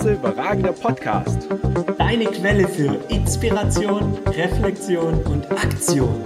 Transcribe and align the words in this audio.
Weltklasse 0.00 0.12
überragender 0.12 0.72
Podcast. 0.72 1.48
Deine 1.98 2.24
Quelle 2.24 2.66
für 2.66 2.98
Inspiration, 3.10 4.16
Reflexion 4.26 5.22
und 5.24 5.50
Aktion. 5.50 6.24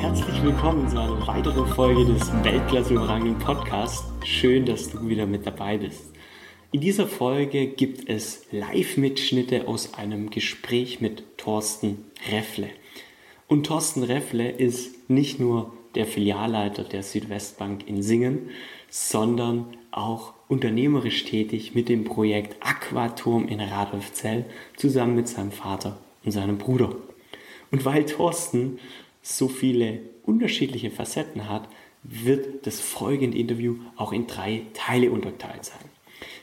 Herzlich 0.00 0.42
willkommen 0.42 0.88
zu 0.88 0.98
einer 0.98 1.26
weiteren 1.26 1.66
Folge 1.68 2.06
des 2.06 2.32
Weltklasse 2.42 2.94
überragenden 2.94 3.38
Podcasts. 3.38 4.04
Schön, 4.24 4.64
dass 4.64 4.88
du 4.90 5.06
wieder 5.06 5.26
mit 5.26 5.46
dabei 5.46 5.76
bist. 5.76 6.15
In 6.76 6.82
dieser 6.82 7.06
Folge 7.06 7.68
gibt 7.68 8.10
es 8.10 8.44
Live-Mitschnitte 8.52 9.66
aus 9.66 9.94
einem 9.94 10.28
Gespräch 10.28 11.00
mit 11.00 11.24
Thorsten 11.38 12.04
Reffle. 12.30 12.68
Und 13.48 13.64
Thorsten 13.64 14.02
Reffle 14.02 14.50
ist 14.50 15.08
nicht 15.08 15.40
nur 15.40 15.72
der 15.94 16.04
Filialleiter 16.04 16.84
der 16.84 17.02
Südwestbank 17.02 17.88
in 17.88 18.02
Singen, 18.02 18.50
sondern 18.90 19.68
auch 19.90 20.34
unternehmerisch 20.48 21.24
tätig 21.24 21.74
mit 21.74 21.88
dem 21.88 22.04
Projekt 22.04 22.56
Aquaturm 22.60 23.48
in 23.48 23.60
Radolfzell 23.60 24.44
zusammen 24.76 25.16
mit 25.16 25.28
seinem 25.28 25.52
Vater 25.52 25.96
und 26.26 26.32
seinem 26.32 26.58
Bruder. 26.58 26.94
Und 27.70 27.86
weil 27.86 28.04
Thorsten 28.04 28.80
so 29.22 29.48
viele 29.48 30.00
unterschiedliche 30.24 30.90
Facetten 30.90 31.48
hat, 31.48 31.70
wird 32.02 32.66
das 32.66 32.80
folgende 32.80 33.38
Interview 33.38 33.76
auch 33.96 34.12
in 34.12 34.26
drei 34.26 34.66
Teile 34.74 35.10
unterteilt 35.10 35.64
sein. 35.64 35.95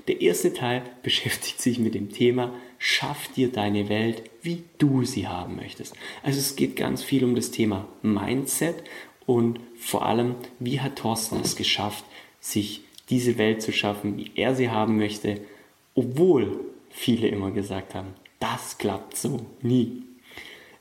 Der 0.07 0.21
erste 0.21 0.53
Teil 0.53 0.83
beschäftigt 1.01 1.61
sich 1.61 1.79
mit 1.79 1.95
dem 1.95 2.11
Thema 2.11 2.53
Schaff 2.77 3.29
dir 3.29 3.49
deine 3.49 3.87
Welt, 3.87 4.23
wie 4.41 4.63
du 4.77 5.05
sie 5.05 5.27
haben 5.27 5.55
möchtest. 5.55 5.95
Also 6.21 6.39
es 6.39 6.57
geht 6.57 6.75
ganz 6.75 7.01
viel 7.03 7.23
um 7.23 7.35
das 7.35 7.51
Thema 7.51 7.87
Mindset 8.01 8.83
und 9.25 9.59
vor 9.77 10.05
allem, 10.05 10.35
wie 10.59 10.81
hat 10.81 10.97
Thorsten 10.97 11.39
es 11.39 11.55
geschafft, 11.55 12.03
sich 12.41 12.81
diese 13.09 13.37
Welt 13.37 13.61
zu 13.61 13.71
schaffen, 13.71 14.17
wie 14.17 14.31
er 14.35 14.55
sie 14.55 14.69
haben 14.69 14.97
möchte, 14.97 15.39
obwohl 15.95 16.59
viele 16.89 17.27
immer 17.27 17.51
gesagt 17.51 17.95
haben, 17.95 18.13
das 18.39 18.77
klappt 18.77 19.15
so 19.15 19.45
nie. 19.61 20.03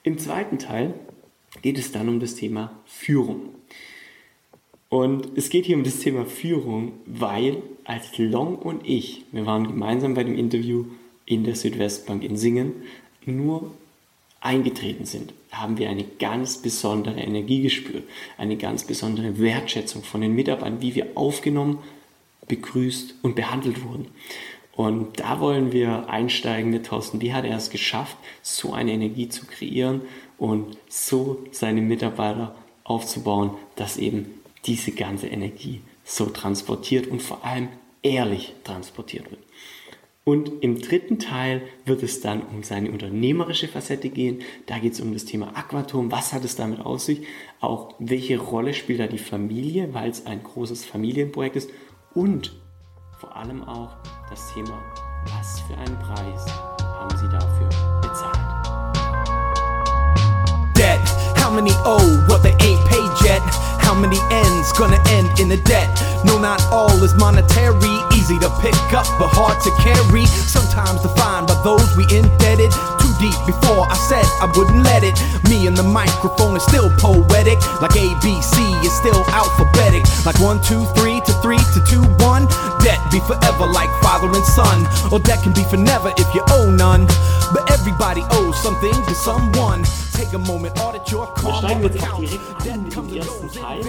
Im 0.03 0.19
zweiten 0.19 0.59
Teil 0.59 0.95
geht 1.63 1.79
es 1.79 1.93
dann 1.93 2.09
um 2.09 2.19
das 2.19 2.35
Thema 2.35 2.81
Führung. 2.87 3.51
Und 4.93 5.39
es 5.39 5.49
geht 5.49 5.65
hier 5.65 5.79
um 5.79 5.85
das 5.85 6.01
Thema 6.01 6.27
Führung, 6.27 6.93
weil 7.07 7.63
als 7.85 8.19
Long 8.19 8.57
und 8.57 8.87
ich, 8.87 9.25
wir 9.33 9.47
waren 9.47 9.67
gemeinsam 9.67 10.13
bei 10.13 10.23
dem 10.23 10.37
Interview 10.37 10.85
in 11.25 11.45
der 11.45 11.57
Südwestbank 11.57 12.23
in 12.23 12.37
Singen, 12.37 12.75
nur 13.25 13.73
eingetreten 14.43 15.07
sind, 15.07 15.33
haben 15.51 15.79
wir 15.79 15.89
eine 15.89 16.05
ganz 16.05 16.59
besondere 16.59 17.19
Energie 17.19 17.63
gespürt, 17.63 18.05
eine 18.37 18.59
ganz 18.59 18.85
besondere 18.85 19.39
Wertschätzung 19.39 20.03
von 20.03 20.21
den 20.21 20.35
Mitarbeitern, 20.35 20.83
wie 20.83 20.95
wir 20.95 21.07
aufgenommen, 21.15 21.79
begrüßt 22.49 23.15
und 23.23 23.35
behandelt 23.35 23.83
wurden. 23.85 24.09
Und 24.77 25.21
da 25.21 25.41
wollen 25.41 25.73
wir 25.73 26.11
einsteigen 26.11 26.71
mit 26.71 26.85
Thorsten. 26.85 27.23
Wie 27.23 27.33
hat 27.33 27.47
er 27.47 27.57
es 27.57 27.71
geschafft, 27.71 28.19
so 28.43 28.75
eine 28.75 28.93
Energie 28.93 29.31
zu 29.31 29.47
kreieren 29.47 30.03
und 30.37 30.77
so 30.91 31.39
seine 31.51 31.81
Mitarbeiter 31.81 32.55
aufzubauen, 32.85 33.53
dass 33.77 33.97
eben 33.97 34.42
diese 34.65 34.93
ganze 34.93 35.27
Energie 35.27 35.83
so 36.05 36.27
transportiert 36.27 37.07
und 37.07 37.23
vor 37.23 37.45
allem 37.45 37.69
ehrlich 38.03 38.55
transportiert 38.65 39.31
wird. 39.31 39.41
Und 40.25 40.63
im 40.63 40.81
dritten 40.81 41.19
Teil 41.19 41.63
wird 41.85 42.05
es 42.05 42.21
dann 42.21 42.43
um 42.43 42.63
seine 42.63 42.93
unternehmerische 42.93 43.67
Facette 43.67 44.09
gehen. 44.09 44.43
Da 44.67 44.79
geht 44.79 44.93
es 44.93 45.01
um 45.01 45.13
das 45.13 45.25
Thema 45.25 45.57
Aquaturm. 45.57 46.13
Was 46.13 46.33
hat 46.33 46.45
es 46.45 46.55
damit 46.55 46.81
aus 46.81 47.07
sich? 47.07 47.23
Auch 47.61 47.95
welche 47.99 48.39
Rolle 48.39 48.73
spielt 48.73 49.01
da 49.01 49.09
die 49.09 49.19
Familie, 49.19 49.93
weil 49.95 50.11
es 50.11 50.27
ein 50.27 50.43
großes 50.45 50.85
Familienprojekt 50.85 51.57
ist. 51.57 51.71
Und 52.15 52.53
vor 53.19 53.35
allem 53.35 53.65
auch 53.65 53.97
das 54.31 54.55
Thema, 54.55 54.81
was 55.37 55.61
für 55.63 55.77
einen 55.77 55.99
Preis 55.99 56.47
haben 56.81 57.17
Sie 57.19 57.29
dafür 57.29 57.69
bezahlt? 58.01 58.53
debt? 60.83 61.09
How 61.39 61.51
many 61.51 61.73
owe 61.85 62.27
what 62.29 62.43
they 62.43 62.55
ain't 62.67 62.83
paid 62.91 63.11
yet? 63.23 63.43
How 63.93 64.01
many 64.01 64.17
ends 64.31 64.73
gonna 64.73 64.97
end 65.11 65.39
in 65.39 65.53
a 65.53 65.57
debt? 65.59 66.01
No, 66.25 66.39
not 66.39 66.63
all 66.73 67.05
is 67.05 67.13
monetary, 67.17 67.77
easy 68.15 68.39
to 68.39 68.49
pick 68.63 68.75
up 68.95 69.05
but 69.19 69.29
hard 69.29 69.61
to 69.65 69.71
carry. 69.85 70.25
Sometimes 70.25 71.03
defined 71.03 71.47
by 71.47 71.61
those 71.63 71.95
we 71.95 72.05
indebted. 72.05 72.73
Deep 73.23 73.39
before 73.47 73.87
I 73.87 73.95
said 74.11 74.27
I 74.43 74.51
wouldn't 74.51 74.83
let 74.83 75.05
it. 75.07 75.15
Me 75.47 75.69
and 75.69 75.77
the 75.77 75.87
microphone 75.87 76.57
is 76.57 76.65
still 76.65 76.91
poetic, 76.99 77.55
like 77.81 77.95
ABC 77.95 78.59
is 78.83 78.91
still 78.99 79.23
alphabetic, 79.31 80.03
like 80.27 80.41
one, 80.41 80.59
two, 80.67 80.83
three 80.99 81.23
to 81.23 81.33
three 81.39 81.63
to 81.75 81.81
two, 81.87 82.03
one. 82.19 82.51
Debt 82.83 82.99
be 83.15 83.21
forever 83.21 83.67
like 83.71 83.91
father 84.03 84.27
and 84.27 84.45
son, 84.59 84.83
or 85.13 85.21
debt 85.21 85.41
can 85.45 85.53
be 85.53 85.63
for 85.71 85.77
never 85.77 86.11
if 86.19 86.35
you 86.35 86.43
owe 86.51 86.69
none. 86.69 87.07
But 87.55 87.71
everybody 87.71 88.23
owes 88.33 88.61
something 88.61 88.91
to 88.91 89.15
someone. 89.15 89.85
Take 90.15 90.33
a 90.33 90.39
moment, 90.39 90.77
audit 90.81 91.07
your 91.13 91.31
Wir 91.43 91.55
steigen 91.55 91.83
jetzt 91.85 92.03
auch 92.03 92.19
direkt 92.19 92.67
ein 92.67 92.83
mit 92.83 92.97
dem 92.97 93.17
ersten 93.17 93.49
Teil. 93.53 93.83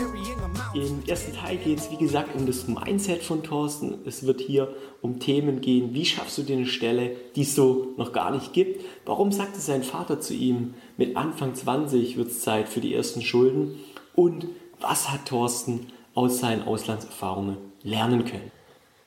Im 0.73 1.03
ersten 1.05 1.33
Teil 1.33 1.57
geht 1.57 1.79
es, 1.79 1.91
wie 1.91 1.97
gesagt, 1.97 2.35
um 2.35 2.47
das 2.47 2.67
Mindset 2.67 3.23
von 3.23 3.43
Thorsten. 3.43 3.99
Es 4.05 4.25
wird 4.25 4.41
hier 4.41 4.73
um 5.01 5.19
Themen 5.19 5.61
gehen, 5.61 5.93
wie 5.93 6.03
schaffst 6.05 6.37
du 6.39 6.43
dir 6.43 6.57
eine 6.57 6.65
Stelle, 6.65 7.15
die 7.35 7.43
es 7.43 7.53
so 7.53 7.93
noch 7.97 8.11
gar 8.11 8.31
nicht 8.31 8.53
gibt. 8.53 8.83
Warum 9.05 9.22
sagte 9.31 9.59
sein 9.59 9.83
Vater 9.83 10.19
zu 10.19 10.33
ihm, 10.33 10.73
mit 10.97 11.15
Anfang 11.15 11.55
20 11.55 12.17
wird 12.17 12.29
es 12.29 12.41
Zeit 12.41 12.69
für 12.69 12.81
die 12.81 12.93
ersten 12.93 13.21
Schulden. 13.21 13.79
Und 14.15 14.47
was 14.79 15.11
hat 15.11 15.27
Thorsten 15.27 15.87
aus 16.13 16.39
seinen 16.39 16.63
Auslandserfahrungen 16.63 17.57
lernen 17.81 18.25
können. 18.25 18.51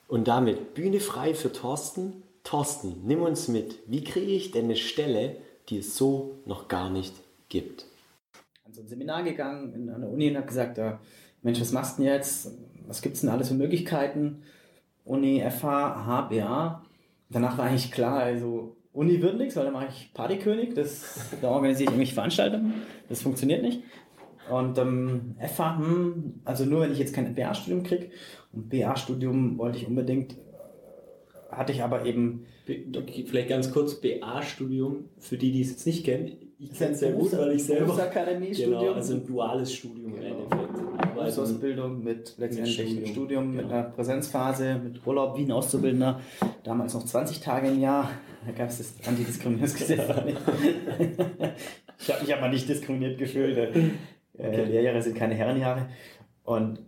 Und 0.09 0.29
damit 0.29 0.75
Bühne 0.75 1.01
frei 1.01 1.35
für 1.35 1.53
Thorsten. 1.53 2.23
Thorsten, 2.45 3.03
nimm 3.05 3.23
uns 3.23 3.49
mit. 3.49 3.79
Wie 3.87 4.05
kriege 4.05 4.33
ich 4.33 4.51
denn 4.51 4.67
eine 4.67 4.77
Stelle, 4.77 5.37
die 5.69 5.79
es 5.79 5.97
so 5.97 6.37
noch 6.47 6.69
gar 6.69 6.91
nicht 6.91 7.15
gibt? 7.49 7.87
an 8.67 8.73
so 8.73 8.81
ein 8.83 8.89
Seminar 8.89 9.23
gegangen 9.23 9.73
in, 9.75 9.87
der 9.87 10.09
Uni 10.09 10.31
und 10.31 10.37
habe 10.37 10.47
gesagt, 10.47 10.79
äh, 10.79 10.95
Mensch, 11.43 11.61
was 11.61 11.73
machst 11.73 11.99
du 11.99 12.03
denn 12.03 12.13
jetzt? 12.13 12.51
Was 12.87 13.03
gibt 13.03 13.15
es 13.15 13.21
denn 13.21 13.31
alles 13.31 13.49
für 13.49 13.55
Möglichkeiten? 13.55 14.43
Uni, 15.05 15.41
FH, 15.41 16.05
HBA. 16.07 16.83
Danach 17.31 17.59
war 17.59 17.67
eigentlich 17.67 17.93
klar, 17.93 18.19
also 18.19 18.76
Uni 18.97 19.21
wird 19.21 19.37
nichts, 19.37 19.57
weil 19.57 19.67
da 19.67 19.71
mache 19.71 19.89
ich 19.91 20.11
Partykönig, 20.15 20.75
das, 20.75 21.31
da 21.43 21.51
organisiere 21.51 21.85
ich 21.85 21.89
irgendwelche 21.91 22.15
Veranstaltungen, 22.15 22.75
das 23.09 23.23
funktioniert 23.23 23.63
nicht. 23.63 23.83
Und 24.51 24.79
ähm, 24.79 25.35
FH, 25.39 25.79
hm, 25.79 26.41
also 26.45 26.65
nur 26.65 26.81
wenn 26.81 26.93
ich 26.93 26.99
jetzt 26.99 27.15
kein 27.15 27.35
BA-Studium 27.35 27.83
kriege. 27.83 28.11
Und 28.53 28.71
BA-Studium 28.71 29.59
wollte 29.59 29.79
ich 29.79 29.87
unbedingt, 29.87 30.37
hatte 31.51 31.73
ich 31.73 31.83
aber 31.83 32.07
eben 32.07 32.47
Vielleicht 32.67 33.49
ganz 33.49 33.71
kurz 33.71 33.95
BA-Studium, 33.95 35.05
für 35.19 35.37
die, 35.37 35.53
die 35.53 35.61
es 35.61 35.71
jetzt 35.71 35.87
nicht 35.87 36.05
kennen. 36.05 36.33
Ich 36.59 36.73
kenne 36.73 36.93
es 36.93 36.99
sehr 36.99 37.13
gut, 37.13 37.33
weil 37.33 37.53
ich 37.53 37.65
selber. 37.65 37.85
Berufsakademie-Studium. 37.85 38.81
Genau, 38.81 38.93
also 38.93 39.15
ein 39.15 39.27
duales 39.27 39.73
Studium 39.73 40.15
im 40.15 40.21
Genau. 40.21 40.27
Endeffekt. 40.27 40.79
Aber 40.99 41.15
Berufsausbildung 41.15 42.03
mit 42.03 42.35
letztendlich 42.39 42.75
Studium, 42.75 43.01
mit 43.01 43.09
Studium, 43.09 43.51
mit 43.53 43.61
genau. 43.67 43.75
einer 43.75 43.83
Präsenzphase, 43.85 44.81
mit 44.83 45.07
Urlaub 45.07 45.39
wie 45.39 45.43
ein 45.43 45.53
Auszubildender. 45.53 46.21
Damals 46.65 46.95
noch 46.95 47.05
20 47.05 47.39
Tage 47.39 47.69
im 47.69 47.81
Jahr. 47.81 48.11
Da 48.47 48.53
gab 48.53 48.69
es 48.69 48.79
das 48.79 48.95
Antidiskriminierungsgesetz 49.09 50.01
ich 51.99 52.13
habe 52.13 52.23
mich 52.23 52.35
aber 52.35 52.49
nicht 52.49 52.69
diskriminiert 52.69 53.19
gefühlt. 53.19 53.57
Äh, 54.39 54.65
Lehrjahre 54.65 55.03
sind 55.03 55.17
keine 55.17 55.35
Herrenjahre. 55.35 55.89
Und 56.45 56.81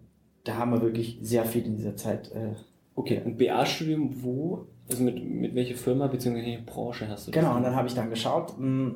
da 0.45 0.57
haben 0.57 0.71
wir 0.71 0.81
wirklich 0.83 1.19
sehr 1.21 1.45
viel 1.45 1.67
in 1.67 1.77
dieser 1.77 1.97
Zeit. 1.97 2.31
Äh, 2.33 2.55
Okay, 2.99 3.23
und 3.25 3.39
BA-Studium 3.39 4.25
wo? 4.25 4.67
Also 4.91 5.05
mit, 5.05 5.23
mit 5.25 5.55
welcher 5.55 5.77
Firma 5.77 6.09
bzw. 6.09 6.35
welche 6.35 6.63
Branche 6.63 7.09
hast 7.09 7.29
du 7.29 7.31
das? 7.31 7.41
Genau, 7.41 7.55
und 7.55 7.63
dann 7.63 7.77
habe 7.77 7.87
ich 7.87 7.95
dann 7.95 8.11
geschaut, 8.11 8.59
mh, 8.59 8.95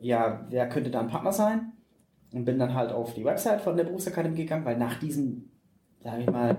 ja, 0.00 0.46
wer 0.48 0.68
könnte 0.68 0.92
da 0.92 1.00
ein 1.00 1.08
Partner 1.08 1.32
sein? 1.32 1.72
Und 2.32 2.44
bin 2.44 2.60
dann 2.60 2.72
halt 2.72 2.92
auf 2.92 3.14
die 3.14 3.24
Website 3.24 3.60
von 3.60 3.76
der 3.76 3.82
Berufsakademie 3.82 4.36
gegangen, 4.36 4.64
weil 4.64 4.78
nach 4.78 5.00
diesem, 5.00 5.50
sage 6.04 6.22
ich 6.22 6.30
mal, 6.30 6.56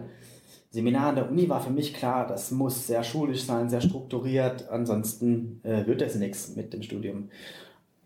Seminar 0.73 1.09
an 1.09 1.15
der 1.15 1.29
Uni 1.29 1.47
war 1.49 1.61
für 1.61 1.69
mich 1.69 1.93
klar, 1.93 2.25
das 2.25 2.49
muss 2.49 2.87
sehr 2.87 3.03
schulisch 3.03 3.43
sein, 3.43 3.69
sehr 3.69 3.79
strukturiert, 3.79 4.69
ansonsten 4.69 5.59
äh, 5.61 5.85
wird 5.85 6.01
das 6.01 6.15
nichts 6.15 6.55
mit 6.55 6.73
dem 6.73 6.81
Studium. 6.81 7.29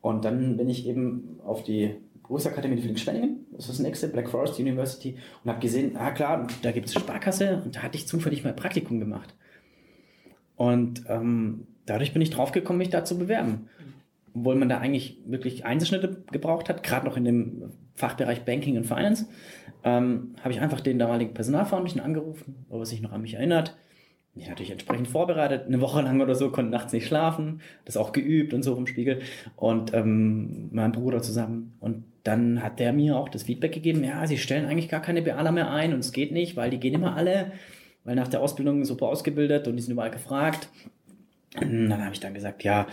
Und 0.02 0.25
dann 0.25 0.58
bin 0.58 0.68
ich 0.68 0.86
eben 0.86 1.40
auf 1.46 1.64
die 1.64 1.96
Berufsakademie 2.24 2.75
in 2.75 2.81
Villingen-Schwenningen, 2.81 3.46
das 3.54 3.69
ist 3.69 3.69
das 3.69 3.80
nächste, 3.80 4.10
Black 4.10 4.30
Forest 4.30 4.60
University, 4.60 5.16
und 5.46 5.50
habe 5.50 5.62
gesehen, 5.62 5.96
ah 5.96 6.12
klar, 6.12 6.46
da 6.62 6.74
gibt 6.74 6.88
es 6.88 6.94
Sparkasse 6.94 7.62
und 7.64 7.78
da 7.78 7.84
hatte 7.84 7.98
ich 7.98 8.06
zufällig 8.06 8.44
mal 8.44 8.52
Praktikum 8.52 9.00
gemacht. 9.00 9.34
Und 10.58 11.06
ähm, 11.08 11.68
dadurch 11.86 12.12
bin 12.12 12.22
ich 12.22 12.31
draufgekommen, 12.31 12.80
mich 12.80 12.90
da 12.90 13.06
zu 13.06 13.18
bewerben. 13.18 13.70
Obwohl 14.36 14.56
man 14.56 14.68
da 14.68 14.80
eigentlich 14.80 15.22
wirklich 15.25 15.66
Einzelschnitte 15.66 16.22
gebraucht 16.34 16.68
hat, 16.68 16.84
gerade 16.84 17.06
noch 17.06 17.16
in 17.16 17.24
dem 17.24 17.72
Fachbereich 17.96 18.44
Banking 18.44 18.75
und 18.75 18.84
Finance, 18.84 19.28
ähm, 19.83 20.35
habe 20.41 20.51
ich 20.51 20.62
einfach 20.62 20.81
den 20.81 21.00
damaligen 21.00 21.33
Personalverantwortlichen 21.33 22.01
angerufen, 22.01 22.65
ob 22.69 22.79
er 22.79 22.85
sich 22.85 23.01
noch 23.01 23.12
an 23.12 23.21
mich 23.21 23.35
erinnert. 23.35 23.77
mich 24.33 24.50
natürlich 24.50 24.71
entsprechend 24.71 25.07
vorbereitet, 25.07 25.65
eine 25.68 25.81
Woche 25.81 26.01
lang 26.01 26.21
oder 26.21 26.35
so, 26.35 26.51
konnte 26.51 26.71
nachts 26.71 26.94
nicht 26.94 27.07
schlafen, 27.07 27.62
das 27.85 27.97
auch 27.97 28.12
geübt 28.12 28.53
und 28.53 28.63
so 28.63 28.75
vom 28.75 28.88
Spiegel 28.88 29.21
und 29.56 29.94
ähm, 29.94 30.69
mein 30.71 30.91
Bruder 30.91 31.21
zusammen. 31.21 31.75
Und 31.79 32.03
dann 32.24 32.62
hat 32.62 32.79
der 32.79 32.94
mir 32.94 33.15
auch 33.15 33.29
das 33.29 33.44
Feedback 33.44 33.71
gegeben, 33.71 34.03
ja, 34.03 34.27
sie 34.27 34.38
stellen 34.38 34.65
eigentlich 34.65 34.89
gar 34.89 35.01
keine 35.01 35.21
Beala 35.21 35.51
mehr 35.51 35.71
ein 35.71 35.94
und 35.94 36.00
es 36.00 36.12
geht 36.12 36.31
nicht, 36.31 36.56
weil 36.56 36.69
die 36.69 36.79
gehen 36.79 36.94
immer 36.94 37.15
alle, 37.15 37.53
weil 38.03 38.15
nach 38.15 38.27
der 38.27 38.41
Ausbildung 38.41 38.83
super 38.85 39.07
ausgebildet 39.07 39.68
und 39.68 39.75
die 39.77 39.81
sind 39.81 39.94
überall 39.94 40.12
gefragt. 40.12 40.69
Und 41.59 41.89
dann 41.89 42.03
habe 42.03 42.13
ich 42.13 42.19
dann 42.19 42.33
gesagt, 42.33 42.63
ja, 42.63 42.88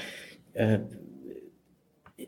äh, 0.54 0.78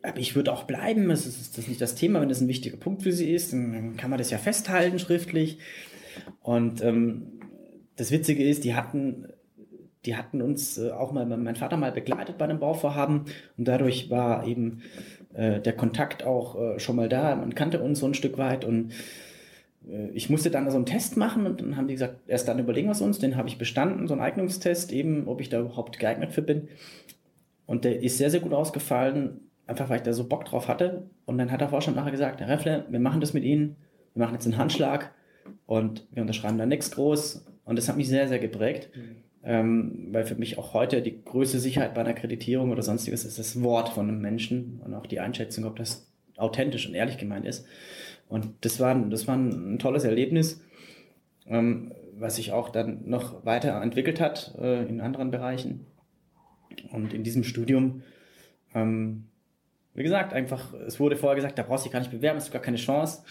aber 0.07 0.19
ich 0.19 0.37
würde 0.37 0.53
auch 0.53 0.65
bleiben, 0.65 1.09
das 1.09 1.27
ist, 1.27 1.53
das 1.53 1.65
ist 1.65 1.69
nicht 1.69 1.81
das 1.81 1.95
Thema, 1.95 2.21
wenn 2.21 2.29
das 2.29 2.41
ein 2.41 2.49
wichtiger 2.49 2.77
Punkt 2.77 3.03
für 3.03 3.13
sie 3.13 3.33
ist, 3.33 3.53
dann 3.53 3.97
kann 3.97 4.11
man 4.11 4.19
das 4.19 4.31
ja 4.31 4.39
festhalten 4.39 4.99
schriftlich. 4.99 5.59
Und 6.43 6.83
ähm, 6.83 7.41
das 7.97 8.11
Witzige 8.11 8.45
ist, 8.45 8.65
die 8.65 8.75
hatten, 8.75 9.27
die 10.05 10.17
hatten 10.17 10.43
uns 10.43 10.79
äh, 10.79 10.91
auch 10.91 11.13
mal, 11.13 11.27
mein 11.27 11.57
Vater 11.57 11.77
mal 11.77 11.93
begleitet 11.93 12.39
bei 12.39 12.45
einem 12.45 12.61
Bauvorhaben 12.61 13.25
und 13.57 13.67
dadurch 13.67 14.11
war 14.11 14.47
eben 14.47 14.83
äh, 15.35 15.61
der 15.61 15.75
Kontakt 15.75 16.25
auch 16.25 16.61
äh, 16.61 16.79
schon 16.79 16.97
mal 16.97 17.09
da. 17.09 17.35
Man 17.37 17.55
kannte 17.55 17.83
uns 17.83 18.01
so 18.01 18.07
ein 18.07 18.15
Stück 18.15 18.39
weit 18.39 18.65
und 18.65 18.93
äh, 19.89 20.11
ich 20.13 20.31
musste 20.31 20.51
dann 20.51 20.71
so 20.71 20.77
einen 20.77 20.87
Test 20.87 21.17
machen 21.17 21.47
und 21.47 21.61
dann 21.61 21.77
haben 21.77 21.89
die 21.89 21.95
gesagt, 21.95 22.21
erst 22.29 22.49
dann 22.49 22.59
überlegen 22.59 22.89
wir 22.89 22.93
es 22.93 23.01
uns. 23.01 23.19
Den 23.19 23.37
habe 23.37 23.49
ich 23.49 23.59
bestanden, 23.59 24.07
so 24.07 24.15
einen 24.15 24.23
Eignungstest, 24.23 24.93
eben, 24.93 25.27
ob 25.27 25.41
ich 25.41 25.49
da 25.49 25.61
überhaupt 25.61 25.99
geeignet 25.99 26.33
für 26.33 26.43
bin. 26.43 26.69
Und 27.67 27.85
der 27.85 28.01
ist 28.03 28.19
sehr, 28.19 28.31
sehr 28.31 28.41
gut 28.41 28.53
ausgefallen, 28.53 29.41
einfach 29.67 29.89
weil 29.89 29.99
ich 29.99 30.03
da 30.03 30.13
so 30.13 30.27
Bock 30.27 30.45
drauf 30.45 30.69
hatte. 30.69 31.11
Und 31.25 31.39
dann 31.39 31.51
hat 31.51 31.61
der 31.61 31.69
Vorstand 31.69 31.97
nachher 31.97 32.11
gesagt, 32.11 32.41
Herr 32.41 32.49
Reffle, 32.49 32.87
wir 32.89 33.01
machen 33.01 33.21
das 33.21 33.35
mit 33.35 33.45
Ihnen, 33.45 33.77
wir 34.15 34.25
machen 34.25 34.35
jetzt 34.35 34.47
einen 34.47 34.59
Handschlag 34.59 35.13
und 35.67 36.07
wir 36.11 36.23
unterschreiben 36.23 36.59
da 36.59 36.67
nichts 36.67 36.91
groß. 36.93 37.47
Und 37.65 37.77
das 37.77 37.89
hat 37.89 37.97
mich 37.97 38.09
sehr, 38.09 38.29
sehr 38.29 38.39
geprägt. 38.39 38.91
Mhm. 38.95 39.17
Ähm, 39.49 40.09
weil 40.11 40.25
für 40.25 40.35
mich 40.35 40.59
auch 40.59 40.75
heute 40.75 41.03
die 41.03 41.23
größte 41.25 41.61
Sicherheit 41.61 41.95
bei 41.95 42.01
einer 42.01 42.15
Kreditierung 42.15 42.73
oder 42.73 42.83
sonstiges 42.83 43.25
ist 43.25 43.39
das 43.39 43.63
Wort 43.63 43.91
von 43.91 44.09
einem 44.09 44.21
Menschen 44.21 44.81
und 44.85 44.93
auch 44.93 45.07
die 45.07 45.21
Einschätzung, 45.21 45.67
ob 45.67 45.77
das 45.77 46.11
authentisch 46.37 46.89
und 46.89 46.95
ehrlich 46.95 47.17
gemeint 47.17 47.47
ist. 47.47 47.65
Und 48.29 48.49
das 48.63 48.81
war, 48.81 48.95
das 49.09 49.29
war 49.29 49.37
ein 49.37 49.79
tolles 49.79 50.03
Erlebnis, 50.03 50.61
ähm, 51.47 51.93
was 52.19 52.37
sich 52.37 52.51
auch 52.51 52.71
dann 52.71 53.09
noch 53.09 53.45
weiter 53.45 53.81
entwickelt 53.81 54.21
hat 54.21 54.55
äh, 54.59 54.85
in 54.85 55.01
anderen 55.01 55.31
Bereichen. 55.31 55.87
Und 56.91 57.15
in 57.15 57.23
diesem 57.23 57.45
Studium, 57.45 58.03
ähm, 58.75 59.27
wie 59.97 60.03
gesagt, 60.03 60.33
einfach, 60.35 60.73
es 60.87 61.01
wurde 61.01 61.17
vorher 61.17 61.37
gesagt, 61.37 61.59
da 61.59 61.63
brauchst 61.63 61.85
du 61.85 61.89
dich 61.89 61.93
gar 61.93 62.01
nicht 62.01 62.13
bewerben, 62.13 62.39
es 62.39 62.45
ist 62.45 62.53
gar 62.53 62.63
keine 62.63 62.77
Chance 62.77 63.23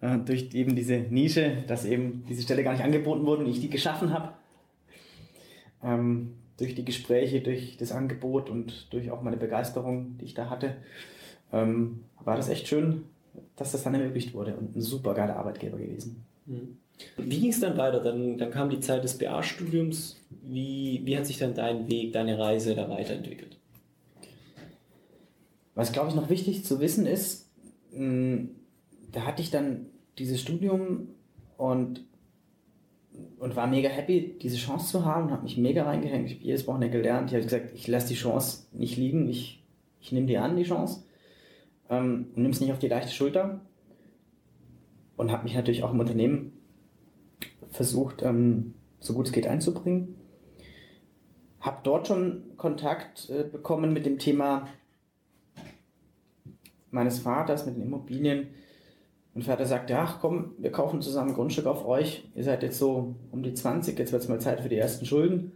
äh, 0.00 0.18
durch 0.18 0.54
eben 0.54 0.76
diese 0.76 0.94
Nische, 0.94 1.64
dass 1.66 1.84
eben 1.84 2.24
diese 2.28 2.42
Stelle 2.42 2.62
gar 2.62 2.72
nicht 2.72 2.84
angeboten 2.84 3.26
wurde 3.26 3.44
und 3.44 3.50
ich 3.50 3.60
die 3.60 3.70
geschaffen 3.70 4.12
habe. 4.12 4.30
Ähm, 5.82 6.34
durch 6.56 6.74
die 6.74 6.84
Gespräche, 6.84 7.40
durch 7.40 7.76
das 7.76 7.90
Angebot 7.90 8.48
und 8.48 8.92
durch 8.92 9.10
auch 9.10 9.22
meine 9.22 9.36
Begeisterung, 9.36 10.16
die 10.18 10.26
ich 10.26 10.34
da 10.34 10.48
hatte, 10.50 10.76
ähm, 11.52 12.04
war 12.22 12.36
das 12.36 12.48
echt 12.48 12.68
schön, 12.68 13.04
dass 13.56 13.72
das 13.72 13.82
dann 13.82 13.94
ermöglicht 13.94 14.34
wurde 14.34 14.54
und 14.56 14.76
ein 14.76 14.80
super 14.80 15.14
geiler 15.14 15.36
Arbeitgeber 15.36 15.78
gewesen. 15.78 16.24
Mhm. 16.46 16.78
Wie 17.16 17.40
ging 17.40 17.50
es 17.50 17.58
dann 17.58 17.76
weiter? 17.76 18.00
Dann, 18.00 18.38
dann 18.38 18.52
kam 18.52 18.70
die 18.70 18.78
Zeit 18.78 19.02
des 19.02 19.18
BA-Studiums. 19.18 20.20
Wie, 20.30 21.02
wie 21.04 21.16
hat 21.16 21.26
sich 21.26 21.38
dann 21.38 21.54
dein 21.54 21.88
Weg, 21.88 22.12
deine 22.12 22.38
Reise 22.38 22.76
da 22.76 22.88
weiterentwickelt? 22.88 23.53
Was, 25.74 25.92
glaube 25.92 26.08
ich, 26.08 26.14
noch 26.14 26.30
wichtig 26.30 26.64
zu 26.64 26.80
wissen 26.80 27.06
ist, 27.06 27.50
mh, 27.92 28.48
da 29.12 29.22
hatte 29.26 29.42
ich 29.42 29.50
dann 29.50 29.86
dieses 30.18 30.40
Studium 30.40 31.08
und, 31.56 32.04
und 33.38 33.56
war 33.56 33.66
mega 33.66 33.88
happy, 33.88 34.36
diese 34.40 34.56
Chance 34.56 34.88
zu 34.88 35.04
haben, 35.04 35.30
habe 35.30 35.42
mich 35.42 35.56
mega 35.56 35.84
reingehängt. 35.84 36.28
Ich 36.28 36.36
habe 36.36 36.44
jedes 36.44 36.66
Wochenende 36.66 36.96
gelernt. 36.96 37.30
Ich 37.30 37.34
habe 37.34 37.44
gesagt, 37.44 37.72
ich 37.74 37.86
lasse 37.88 38.08
die 38.08 38.14
Chance 38.14 38.66
nicht 38.72 38.96
liegen, 38.96 39.28
ich, 39.28 39.64
ich 40.00 40.12
nehme 40.12 40.26
die 40.26 40.38
an, 40.38 40.56
die 40.56 40.64
Chance. 40.64 41.04
Ähm, 41.90 42.26
und 42.34 42.46
es 42.46 42.60
nicht 42.60 42.72
auf 42.72 42.78
die 42.78 42.88
leichte 42.88 43.12
Schulter. 43.12 43.60
Und 45.16 45.30
habe 45.30 45.44
mich 45.44 45.54
natürlich 45.54 45.84
auch 45.84 45.92
im 45.92 46.00
Unternehmen 46.00 46.52
versucht, 47.70 48.22
ähm, 48.22 48.74
so 48.98 49.14
gut 49.14 49.26
es 49.26 49.32
geht 49.32 49.46
einzubringen. 49.46 50.16
Habe 51.60 51.78
dort 51.82 52.08
schon 52.08 52.42
Kontakt 52.56 53.30
äh, 53.30 53.44
bekommen 53.44 53.92
mit 53.92 54.06
dem 54.06 54.18
Thema 54.18 54.68
meines 56.94 57.18
Vaters, 57.18 57.66
mit 57.66 57.76
den 57.76 57.82
Immobilien 57.82 58.48
und 59.34 59.42
Vater 59.42 59.66
sagte, 59.66 59.98
ach 59.98 60.20
komm, 60.20 60.52
wir 60.58 60.70
kaufen 60.70 61.02
zusammen 61.02 61.34
Grundstück 61.34 61.66
auf 61.66 61.84
euch. 61.84 62.30
Ihr 62.36 62.44
seid 62.44 62.62
jetzt 62.62 62.78
so 62.78 63.16
um 63.32 63.42
die 63.42 63.52
20, 63.52 63.98
jetzt 63.98 64.12
wird 64.12 64.22
es 64.22 64.28
mal 64.28 64.40
Zeit 64.40 64.60
für 64.60 64.68
die 64.68 64.78
ersten 64.78 65.04
Schulden. 65.04 65.52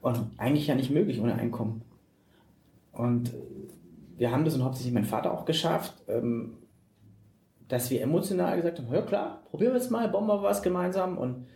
Und 0.00 0.18
eigentlich 0.36 0.66
ja 0.66 0.74
nicht 0.74 0.90
möglich 0.90 1.20
ohne 1.20 1.36
Einkommen. 1.36 1.82
Und 2.92 3.32
wir 4.16 4.32
haben 4.32 4.44
das 4.44 4.56
und 4.56 4.64
hauptsächlich 4.64 4.92
mein 4.92 5.04
Vater 5.04 5.32
auch 5.32 5.44
geschafft, 5.44 5.94
ähm, 6.08 6.54
dass 7.68 7.90
wir 7.90 8.02
emotional 8.02 8.56
gesagt 8.56 8.80
haben, 8.80 8.92
ja 8.92 9.00
klar, 9.02 9.42
probieren 9.48 9.72
wir 9.72 9.80
es 9.80 9.90
mal, 9.90 10.08
bauen 10.08 10.26
wir 10.26 10.42
was 10.42 10.60
gemeinsam. 10.60 11.18
Und 11.18 11.46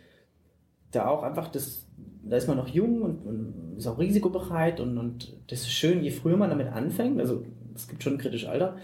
da 0.91 1.09
auch 1.09 1.23
einfach 1.23 1.49
das, 1.49 1.85
da 2.23 2.37
ist 2.37 2.47
man 2.47 2.55
noch 2.55 2.69
jung 2.69 3.01
und, 3.01 3.25
und 3.25 3.75
ist 3.77 3.87
auch 3.87 3.99
risikobereit 3.99 4.79
und, 4.79 4.97
und 4.97 5.33
das 5.47 5.59
ist 5.61 5.71
schön, 5.71 6.01
je 6.01 6.11
früher 6.11 6.37
man 6.37 6.49
damit 6.49 6.67
anfängt, 6.69 7.19
also 7.19 7.43
es 7.77 7.87
gibt 7.87 8.03
schon 8.03 8.13
ein 8.13 8.19
kritisches 8.19 8.49
Alter, 8.49 8.77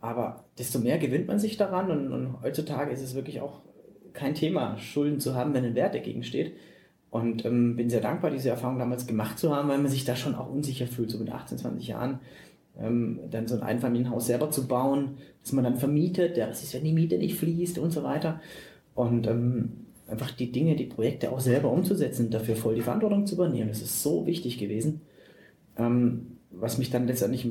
aber 0.00 0.44
desto 0.58 0.78
mehr 0.78 0.98
gewinnt 0.98 1.26
man 1.26 1.38
sich 1.38 1.56
daran 1.56 1.90
und, 1.90 2.12
und, 2.12 2.42
heutzutage 2.42 2.92
ist 2.92 3.02
es 3.02 3.14
wirklich 3.14 3.40
auch 3.40 3.62
kein 4.12 4.34
Thema, 4.34 4.78
Schulden 4.78 5.20
zu 5.20 5.34
haben, 5.34 5.54
wenn 5.54 5.64
ein 5.64 5.74
Wert 5.74 5.94
dagegen 5.94 6.22
steht. 6.22 6.54
Und 7.10 7.46
ähm, 7.46 7.76
bin 7.76 7.88
sehr 7.88 8.02
dankbar, 8.02 8.30
diese 8.30 8.50
Erfahrung 8.50 8.78
damals 8.78 9.06
gemacht 9.06 9.38
zu 9.38 9.54
haben, 9.54 9.68
weil 9.68 9.78
man 9.78 9.90
sich 9.90 10.04
da 10.04 10.14
schon 10.14 10.34
auch 10.34 10.50
unsicher 10.50 10.86
fühlt, 10.86 11.10
so 11.10 11.18
mit 11.18 11.30
18, 11.30 11.56
20 11.56 11.88
Jahren. 11.88 12.20
Ähm, 12.78 13.20
dann 13.30 13.48
so 13.48 13.54
ein 13.54 13.62
Einfamilienhaus 13.62 14.26
selber 14.26 14.50
zu 14.50 14.68
bauen, 14.68 15.16
das 15.42 15.52
man 15.52 15.64
dann 15.64 15.76
vermietet, 15.76 16.36
ja, 16.36 16.46
das 16.46 16.62
ist, 16.62 16.74
wenn 16.74 16.84
die 16.84 16.92
Miete 16.92 17.16
nicht 17.16 17.36
fließt 17.36 17.78
und 17.78 17.92
so 17.92 18.02
weiter. 18.02 18.40
Und 18.94 19.26
ähm, 19.26 19.86
einfach 20.06 20.30
die 20.32 20.52
Dinge, 20.52 20.76
die 20.76 20.84
Projekte 20.84 21.32
auch 21.32 21.40
selber 21.40 21.70
umzusetzen, 21.70 22.30
dafür 22.30 22.56
voll 22.56 22.74
die 22.74 22.82
Verantwortung 22.82 23.26
zu 23.26 23.36
übernehmen, 23.36 23.68
das 23.68 23.82
ist 23.82 24.02
so 24.02 24.26
wichtig 24.26 24.58
gewesen. 24.58 25.00
Ähm, 25.76 26.38
was 26.50 26.78
mich 26.78 26.90
dann 26.90 27.06
letztendlich 27.06 27.48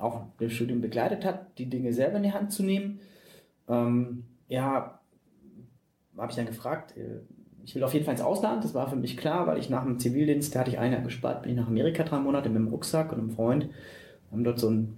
auch 0.00 0.22
im 0.38 0.50
Studium 0.50 0.80
begleitet 0.80 1.24
hat, 1.24 1.58
die 1.58 1.68
Dinge 1.68 1.92
selber 1.92 2.16
in 2.16 2.22
die 2.22 2.32
Hand 2.32 2.52
zu 2.52 2.62
nehmen. 2.62 3.00
Ähm, 3.68 4.24
ja, 4.48 5.00
habe 6.16 6.30
ich 6.30 6.36
dann 6.36 6.46
gefragt, 6.46 6.96
äh, 6.96 7.20
ich 7.64 7.74
will 7.74 7.84
auf 7.84 7.92
jeden 7.92 8.04
Fall 8.04 8.14
ins 8.14 8.22
Ausland, 8.22 8.64
das 8.64 8.74
war 8.74 8.88
für 8.88 8.96
mich 8.96 9.16
klar, 9.16 9.46
weil 9.46 9.58
ich 9.58 9.68
nach 9.68 9.84
dem 9.84 9.98
Zivildienst, 9.98 10.54
da 10.54 10.60
hatte 10.60 10.70
ich 10.70 10.78
ein 10.78 10.92
Jahr 10.92 11.02
gespart, 11.02 11.42
bin 11.42 11.52
ich 11.52 11.58
nach 11.58 11.68
Amerika 11.68 12.02
drei 12.02 12.18
Monate 12.18 12.48
mit 12.48 12.56
dem 12.56 12.68
Rucksack 12.68 13.12
und 13.12 13.18
einem 13.18 13.30
Freund, 13.30 13.68
haben 14.30 14.44
dort 14.44 14.58
so 14.58 14.70
ein, 14.70 14.96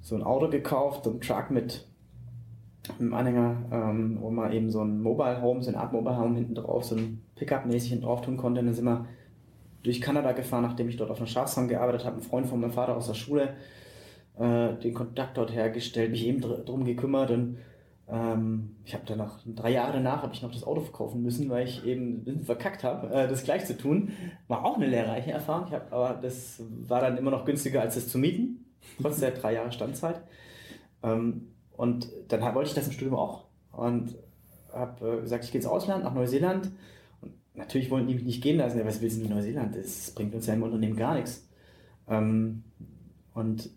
so 0.00 0.14
ein 0.16 0.22
Auto 0.22 0.48
gekauft, 0.48 1.04
so 1.04 1.10
ein 1.10 1.20
Truck 1.20 1.50
mit 1.50 1.86
einem 2.98 3.12
Anhänger, 3.14 3.56
ähm, 3.70 4.18
wo 4.20 4.30
man 4.30 4.52
eben 4.52 4.70
so 4.70 4.82
ein 4.82 5.00
Mobile 5.00 5.42
Home, 5.42 5.62
so 5.62 5.68
eine 5.68 5.78
Art 5.78 5.92
Mobile 5.92 6.16
Home 6.16 6.36
hinten 6.36 6.54
drauf, 6.54 6.84
so 6.84 6.96
ein 6.96 7.22
Pickup-mäßig 7.36 7.90
hinten 7.90 8.04
drauf 8.06 8.22
tun 8.22 8.36
konnte. 8.36 8.60
Und 8.60 8.66
dann 8.66 8.74
sind 8.74 8.86
wir 8.86 9.06
durch 9.82 10.00
Kanada 10.00 10.32
gefahren, 10.32 10.62
nachdem 10.62 10.88
ich 10.88 10.96
dort 10.96 11.10
auf 11.10 11.18
einer 11.18 11.26
Schafsfarm 11.26 11.68
gearbeitet 11.68 12.04
habe, 12.04 12.16
ein 12.16 12.22
Freund 12.22 12.46
von 12.46 12.60
meinem 12.60 12.72
Vater 12.72 12.96
aus 12.96 13.06
der 13.06 13.14
Schule, 13.14 13.54
äh, 14.40 14.74
den 14.74 14.94
Kontakt 14.94 15.36
dort 15.36 15.52
hergestellt, 15.52 16.10
mich 16.10 16.26
eben 16.26 16.40
dr 16.40 16.58
drum 16.58 16.84
gekümmert 16.84 17.30
und 17.30 17.58
ähm, 18.08 18.76
ich 18.84 18.94
habe 18.94 19.04
danach, 19.06 19.38
drei 19.46 19.70
Jahre 19.70 19.92
danach, 19.92 20.22
habe 20.22 20.34
ich 20.34 20.42
noch 20.42 20.50
das 20.50 20.64
Auto 20.64 20.80
verkaufen 20.80 21.22
müssen, 21.22 21.48
weil 21.50 21.66
ich 21.66 21.84
eben 21.84 22.42
verkackt 22.44 22.82
habe, 22.82 23.08
äh, 23.14 23.28
das 23.28 23.44
gleich 23.44 23.66
zu 23.66 23.76
tun. 23.76 24.12
War 24.48 24.64
auch 24.64 24.76
eine 24.76 24.86
lehrreiche 24.86 25.30
Erfahrung, 25.30 25.68
ich 25.68 25.74
hab, 25.74 25.92
aber 25.92 26.18
das 26.20 26.60
war 26.86 27.00
dann 27.00 27.18
immer 27.18 27.30
noch 27.30 27.44
günstiger, 27.44 27.82
als 27.82 27.96
es 27.96 28.08
zu 28.08 28.18
mieten, 28.18 28.64
trotz 29.00 29.20
der 29.20 29.32
drei 29.32 29.54
Jahre 29.54 29.70
Standzeit. 29.72 30.22
Ähm, 31.02 31.48
und 31.76 32.08
dann 32.28 32.42
wollte 32.54 32.70
ich 32.70 32.74
das 32.74 32.86
im 32.86 32.92
Studium 32.92 33.16
auch 33.16 33.44
und 33.72 34.16
habe 34.72 35.18
äh, 35.18 35.20
gesagt, 35.20 35.44
ich 35.44 35.52
gehe 35.52 35.60
ins 35.60 35.68
Ausland, 35.68 36.04
nach 36.04 36.14
Neuseeland. 36.14 36.70
Und 37.20 37.32
natürlich 37.54 37.90
wollten 37.90 38.08
die 38.08 38.14
mich 38.14 38.24
nicht 38.24 38.42
gehen 38.42 38.56
lassen, 38.56 38.80
was 38.84 39.00
willst 39.00 39.18
du 39.18 39.24
in 39.24 39.30
Neuseeland? 39.30 39.76
Das 39.76 40.10
bringt 40.12 40.34
uns 40.34 40.46
ja 40.46 40.54
im 40.54 40.62
Unternehmen 40.62 40.96
gar 40.96 41.14
nichts. 41.14 41.46
Ähm, 42.08 42.64
und 43.34 43.70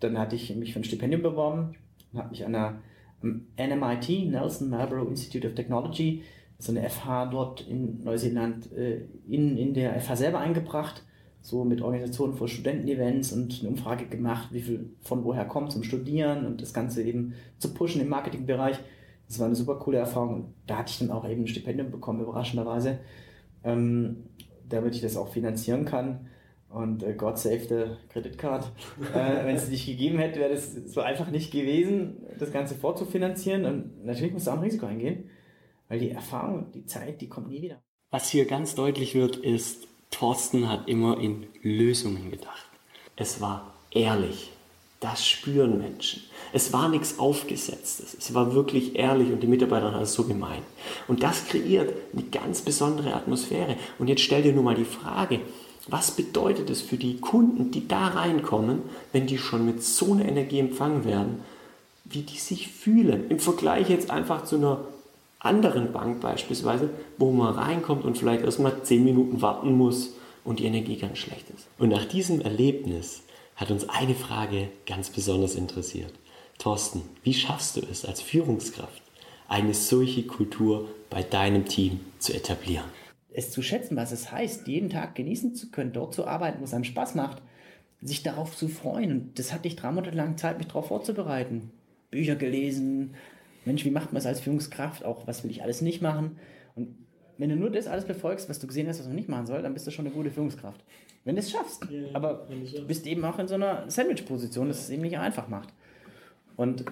dann 0.00 0.18
hatte 0.18 0.36
ich 0.36 0.54
mich 0.56 0.72
für 0.72 0.80
ein 0.80 0.84
Stipendium 0.84 1.22
beworben 1.22 1.76
und 2.12 2.18
habe 2.18 2.30
mich 2.30 2.44
an 2.44 2.52
der 2.52 2.80
NMIT, 3.22 4.30
Nelson 4.30 4.70
Marlborough 4.70 5.08
Institute 5.08 5.46
of 5.46 5.54
Technology, 5.54 6.22
so 6.58 6.72
eine 6.72 6.88
FH 6.88 7.26
dort 7.26 7.66
in 7.66 8.02
Neuseeland, 8.04 8.72
äh, 8.72 9.02
in, 9.28 9.56
in 9.56 9.74
der 9.74 9.98
FH 10.00 10.16
selber 10.16 10.38
eingebracht, 10.40 11.04
so 11.42 11.64
mit 11.64 11.80
Organisationen 11.80 12.34
von 12.34 12.48
Studentenevents 12.48 13.32
und 13.32 13.60
eine 13.60 13.70
Umfrage 13.70 14.06
gemacht, 14.06 14.48
wie 14.52 14.60
viel 14.60 14.90
von 15.00 15.24
woher 15.24 15.46
kommt 15.46 15.72
zum 15.72 15.82
Studieren 15.82 16.46
und 16.46 16.60
das 16.60 16.74
Ganze 16.74 17.02
eben 17.02 17.34
zu 17.58 17.72
pushen 17.72 18.00
im 18.00 18.08
Marketingbereich. 18.08 18.78
Das 19.26 19.38
war 19.38 19.46
eine 19.46 19.54
super 19.54 19.76
coole 19.76 19.98
Erfahrung 19.98 20.34
und 20.34 20.54
da 20.66 20.78
hatte 20.78 20.90
ich 20.90 20.98
dann 20.98 21.10
auch 21.10 21.26
eben 21.28 21.42
ein 21.42 21.46
Stipendium 21.46 21.90
bekommen, 21.90 22.20
überraschenderweise, 22.20 22.98
ähm, 23.64 24.24
damit 24.68 24.94
ich 24.94 25.00
das 25.00 25.16
auch 25.16 25.28
finanzieren 25.28 25.84
kann. 25.84 26.26
Und 26.70 27.02
äh, 27.02 27.14
God 27.14 27.36
save 27.36 27.60
the 27.68 27.96
Credit 28.12 28.38
Card. 28.38 28.70
äh, 29.12 29.44
Wenn 29.44 29.56
es 29.56 29.68
nicht 29.68 29.86
gegeben 29.86 30.18
hätte, 30.18 30.38
wäre 30.38 30.52
das 30.52 30.72
so 30.72 31.00
einfach 31.00 31.30
nicht 31.30 31.50
gewesen, 31.50 32.24
das 32.38 32.52
Ganze 32.52 32.76
vorzufinanzieren. 32.76 33.64
Und 33.64 34.04
natürlich 34.04 34.32
muss 34.32 34.44
du 34.44 34.52
auch 34.52 34.54
ein 34.54 34.62
Risiko 34.62 34.86
eingehen, 34.86 35.30
weil 35.88 35.98
die 35.98 36.10
Erfahrung, 36.10 36.70
die 36.72 36.86
Zeit, 36.86 37.20
die 37.20 37.28
kommt 37.28 37.48
nie 37.48 37.60
wieder. 37.60 37.82
Was 38.10 38.30
hier 38.30 38.44
ganz 38.44 38.74
deutlich 38.74 39.14
wird, 39.14 39.36
ist, 39.36 39.88
Thorsten 40.10 40.68
hat 40.68 40.88
immer 40.88 41.20
in 41.20 41.46
Lösungen 41.62 42.30
gedacht. 42.30 42.68
Es 43.16 43.40
war 43.40 43.74
ehrlich. 43.90 44.52
Das 45.00 45.26
spüren 45.26 45.78
Menschen. 45.78 46.22
Es 46.52 46.74
war 46.74 46.88
nichts 46.90 47.18
Aufgesetztes. 47.18 48.12
Es 48.12 48.34
war 48.34 48.54
wirklich 48.54 48.96
ehrlich 48.96 49.32
und 49.32 49.42
die 49.42 49.46
Mitarbeiter 49.46 49.92
haben 49.92 50.02
es 50.02 50.12
so 50.12 50.24
gemeint. 50.24 50.62
Und 51.08 51.22
das 51.22 51.46
kreiert 51.48 51.94
eine 52.12 52.24
ganz 52.24 52.60
besondere 52.60 53.14
Atmosphäre. 53.14 53.76
Und 53.98 54.08
jetzt 54.08 54.20
stell 54.20 54.42
dir 54.42 54.52
nur 54.52 54.62
mal 54.62 54.74
die 54.74 54.84
Frage, 54.84 55.40
was 55.88 56.10
bedeutet 56.12 56.70
es 56.70 56.82
für 56.82 56.96
die 56.96 57.18
Kunden, 57.18 57.70
die 57.70 57.88
da 57.88 58.08
reinkommen, 58.08 58.82
wenn 59.12 59.26
die 59.26 59.38
schon 59.38 59.64
mit 59.66 59.82
so 59.82 60.12
einer 60.12 60.26
Energie 60.26 60.58
empfangen 60.58 61.04
werden, 61.04 61.42
wie 62.04 62.22
die 62.22 62.38
sich 62.38 62.68
fühlen? 62.68 63.30
Im 63.30 63.38
Vergleich 63.38 63.88
jetzt 63.88 64.10
einfach 64.10 64.44
zu 64.44 64.56
einer 64.56 64.80
anderen 65.38 65.92
Bank 65.92 66.20
beispielsweise, 66.20 66.90
wo 67.16 67.32
man 67.32 67.54
reinkommt 67.54 68.04
und 68.04 68.18
vielleicht 68.18 68.44
erstmal 68.44 68.82
zehn 68.82 69.04
Minuten 69.04 69.40
warten 69.40 69.76
muss 69.76 70.14
und 70.44 70.58
die 70.58 70.66
Energie 70.66 70.96
ganz 70.96 71.18
schlecht 71.18 71.48
ist. 71.50 71.66
Und 71.78 71.88
nach 71.88 72.04
diesem 72.04 72.40
Erlebnis 72.40 73.22
hat 73.56 73.70
uns 73.70 73.88
eine 73.88 74.14
Frage 74.14 74.68
ganz 74.86 75.10
besonders 75.10 75.54
interessiert. 75.54 76.12
Thorsten, 76.58 77.02
wie 77.22 77.34
schaffst 77.34 77.76
du 77.76 77.80
es 77.90 78.04
als 78.04 78.20
Führungskraft, 78.20 79.02
eine 79.48 79.72
solche 79.72 80.24
Kultur 80.24 80.88
bei 81.08 81.22
deinem 81.22 81.64
Team 81.64 82.00
zu 82.18 82.34
etablieren? 82.34 82.99
Es 83.32 83.50
zu 83.50 83.62
schätzen, 83.62 83.96
was 83.96 84.12
es 84.12 84.32
heißt, 84.32 84.66
jeden 84.66 84.90
Tag 84.90 85.14
genießen 85.14 85.54
zu 85.54 85.70
können, 85.70 85.92
dort 85.92 86.14
zu 86.14 86.26
arbeiten, 86.26 86.60
wo 86.60 86.64
es 86.64 86.74
einem 86.74 86.84
Spaß 86.84 87.14
macht, 87.14 87.42
sich 88.02 88.22
darauf 88.22 88.56
zu 88.56 88.68
freuen. 88.68 89.12
Und 89.12 89.38
das 89.38 89.52
hatte 89.52 89.68
ich 89.68 89.76
drei 89.76 89.92
Monate 89.92 90.16
lang 90.16 90.36
Zeit, 90.36 90.58
mich 90.58 90.66
darauf 90.66 90.88
vorzubereiten. 90.88 91.70
Bücher 92.10 92.34
gelesen, 92.34 93.14
Mensch, 93.64 93.84
wie 93.84 93.90
macht 93.90 94.12
man 94.12 94.18
es 94.18 94.26
als 94.26 94.40
Führungskraft? 94.40 95.04
Auch 95.04 95.26
was 95.26 95.44
will 95.44 95.50
ich 95.50 95.62
alles 95.62 95.80
nicht 95.80 96.02
machen? 96.02 96.38
Und 96.74 96.96
wenn 97.38 97.50
du 97.50 97.56
nur 97.56 97.70
das 97.70 97.86
alles 97.86 98.04
befolgst, 98.04 98.48
was 98.48 98.58
du 98.58 98.66
gesehen 98.66 98.88
hast, 98.88 98.98
was 98.98 99.06
man 99.06 99.16
nicht 99.16 99.28
machen 99.28 99.46
soll, 99.46 99.62
dann 99.62 99.74
bist 99.74 99.86
du 99.86 99.90
schon 99.90 100.06
eine 100.06 100.14
gute 100.14 100.30
Führungskraft. 100.30 100.82
Wenn 101.24 101.36
du 101.36 101.40
es 101.40 101.50
schaffst. 101.50 101.86
Ja, 101.90 102.06
Aber 102.14 102.48
du 102.50 102.86
bist 102.86 103.06
eben 103.06 103.24
auch 103.24 103.38
in 103.38 103.48
so 103.48 103.54
einer 103.54 103.88
Sandwich-Position, 103.90 104.68
dass 104.68 104.80
es 104.80 104.90
eben 104.90 105.02
nicht 105.02 105.18
einfach 105.18 105.48
macht. 105.48 105.68
Und 106.56 106.84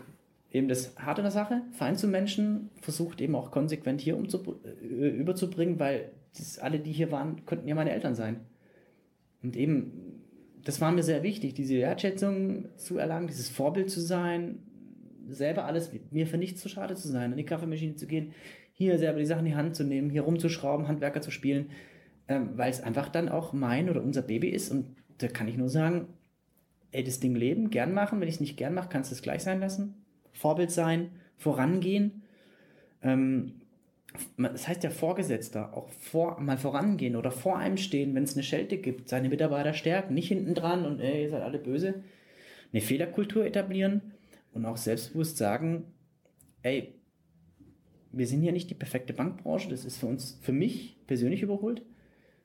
eben 0.52 0.68
das 0.68 0.97
harte 0.99 1.23
der 1.23 1.30
Sache, 1.30 1.62
fein 1.73 1.97
zu 1.97 2.07
Menschen, 2.07 2.71
versucht 2.80 3.21
eben 3.21 3.35
auch 3.35 3.50
konsequent 3.50 4.00
hier 4.00 4.14
äh, 4.16 5.09
überzubringen, 5.09 5.78
weil 5.78 6.11
das, 6.37 6.58
alle, 6.58 6.78
die 6.78 6.92
hier 6.92 7.11
waren, 7.11 7.44
könnten 7.47 7.68
ja 7.68 7.75
meine 7.75 7.92
Eltern 7.92 8.14
sein. 8.14 8.40
Und 9.42 9.56
eben, 9.56 10.23
das 10.64 10.80
war 10.80 10.92
mir 10.92 11.02
sehr 11.02 11.23
wichtig, 11.23 11.54
diese 11.54 11.76
Wertschätzung 11.76 12.66
zu 12.76 12.99
erlangen, 12.99 13.28
dieses 13.28 13.49
Vorbild 13.49 13.90
zu 13.90 14.00
sein, 14.00 14.62
selber 15.28 15.64
alles, 15.64 15.90
mir 16.11 16.26
für 16.26 16.38
nichts 16.38 16.61
zu 16.61 16.68
schade 16.68 16.94
zu 16.94 17.08
sein, 17.08 17.32
an 17.32 17.37
die 17.37 17.44
Kaffeemaschine 17.44 17.97
zu 17.97 18.06
gehen, 18.06 18.32
hier 18.73 18.99
selber 18.99 19.18
die 19.18 19.26
Sachen 19.26 19.47
in 19.47 19.52
die 19.52 19.56
Hand 19.56 19.76
zu 19.76 19.85
nehmen, 19.85 20.11
hier 20.11 20.23
rumzuschrauben, 20.23 20.88
Handwerker 20.88 21.20
zu 21.20 21.30
spielen, 21.30 21.70
ähm, 22.28 22.50
weil 22.54 22.70
es 22.70 22.80
einfach 22.80 23.08
dann 23.08 23.28
auch 23.28 23.52
mein 23.52 23.90
oder 23.90 24.02
unser 24.02 24.23
Baby 24.23 24.49
ist. 24.49 24.70
Und 24.70 24.97
da 25.18 25.28
kann 25.28 25.49
ich 25.49 25.56
nur 25.56 25.68
sagen, 25.68 26.06
ey, 26.92 27.02
das 27.02 27.20
Ding 27.20 27.35
leben, 27.35 27.70
gern 27.70 27.92
machen. 27.92 28.20
Wenn 28.20 28.28
ich 28.28 28.35
es 28.35 28.40
nicht 28.40 28.56
gern 28.56 28.75
mache, 28.75 28.88
kannst 28.88 29.11
du 29.11 29.14
es 29.14 29.23
gleich 29.23 29.42
sein 29.42 29.61
lassen. 29.61 29.94
Vorbild 30.32 30.70
sein, 30.70 31.11
vorangehen. 31.37 32.23
Ähm, 33.02 33.61
das 34.36 34.66
heißt 34.66 34.82
ja 34.84 34.90
Vorgesetzter, 34.90 35.76
auch 35.76 35.88
vor, 35.90 36.40
mal 36.40 36.56
vorangehen 36.56 37.16
oder 37.16 37.30
vor 37.30 37.58
einem 37.58 37.76
stehen, 37.76 38.14
wenn 38.14 38.24
es 38.24 38.34
eine 38.34 38.42
Schelte 38.42 38.78
gibt, 38.78 39.08
seine 39.08 39.28
Mitarbeiter 39.28 39.74
stärken, 39.74 40.14
nicht 40.14 40.28
hinten 40.28 40.54
dran 40.54 40.86
und 40.86 41.00
ey, 41.00 41.24
ihr 41.24 41.30
seid 41.30 41.42
alle 41.42 41.58
böse. 41.58 42.02
Eine 42.72 42.82
Fehlerkultur 42.82 43.46
etablieren 43.46 44.12
und 44.52 44.64
auch 44.64 44.76
selbstbewusst 44.76 45.36
sagen, 45.36 45.84
ey, 46.62 46.94
wir 48.12 48.26
sind 48.26 48.42
ja 48.42 48.52
nicht 48.52 48.70
die 48.70 48.74
perfekte 48.74 49.12
Bankbranche, 49.12 49.68
das 49.68 49.84
ist 49.84 49.98
für 49.98 50.06
uns, 50.06 50.38
für 50.40 50.52
mich 50.52 50.96
persönlich 51.06 51.42
überholt. 51.42 51.82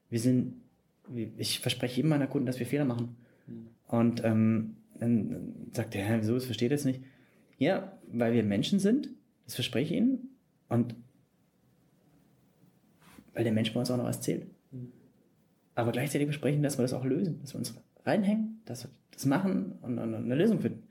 Wir 0.09 0.19
sind, 0.19 0.61
ich 1.37 1.59
verspreche 1.59 1.97
jedem 1.97 2.09
meiner 2.09 2.27
Kunden, 2.27 2.45
dass 2.45 2.59
wir 2.59 2.65
Fehler 2.65 2.85
machen. 2.85 3.15
Mhm. 3.47 3.67
Und 3.87 4.23
ähm, 4.23 4.77
dann 4.99 5.69
sagt 5.71 5.95
er, 5.95 6.21
wieso, 6.21 6.35
das 6.35 6.45
versteht 6.45 6.71
das 6.71 6.85
nicht. 6.85 7.01
Ja, 7.57 7.97
weil 8.11 8.33
wir 8.33 8.43
Menschen 8.43 8.79
sind, 8.79 9.09
das 9.45 9.55
verspreche 9.55 9.93
ich 9.93 9.99
Ihnen. 9.99 10.29
Und 10.69 10.95
weil 13.33 13.43
der 13.43 13.53
Mensch 13.53 13.73
bei 13.73 13.79
uns 13.79 13.91
auch 13.91 13.97
noch 13.97 14.05
was 14.05 14.21
zählt. 14.21 14.47
Mhm. 14.71 14.91
Aber 15.75 15.91
gleichzeitig 15.91 16.27
versprechen, 16.27 16.63
dass 16.63 16.77
wir 16.77 16.83
das 16.83 16.93
auch 16.93 17.05
lösen, 17.05 17.39
dass 17.41 17.53
wir 17.53 17.59
uns 17.59 17.75
reinhängen, 18.05 18.61
dass 18.65 18.83
wir 18.83 18.91
das 19.11 19.25
machen 19.25 19.73
und, 19.81 19.97
und 19.97 20.13
eine 20.13 20.35
Lösung 20.35 20.59
finden. 20.59 20.83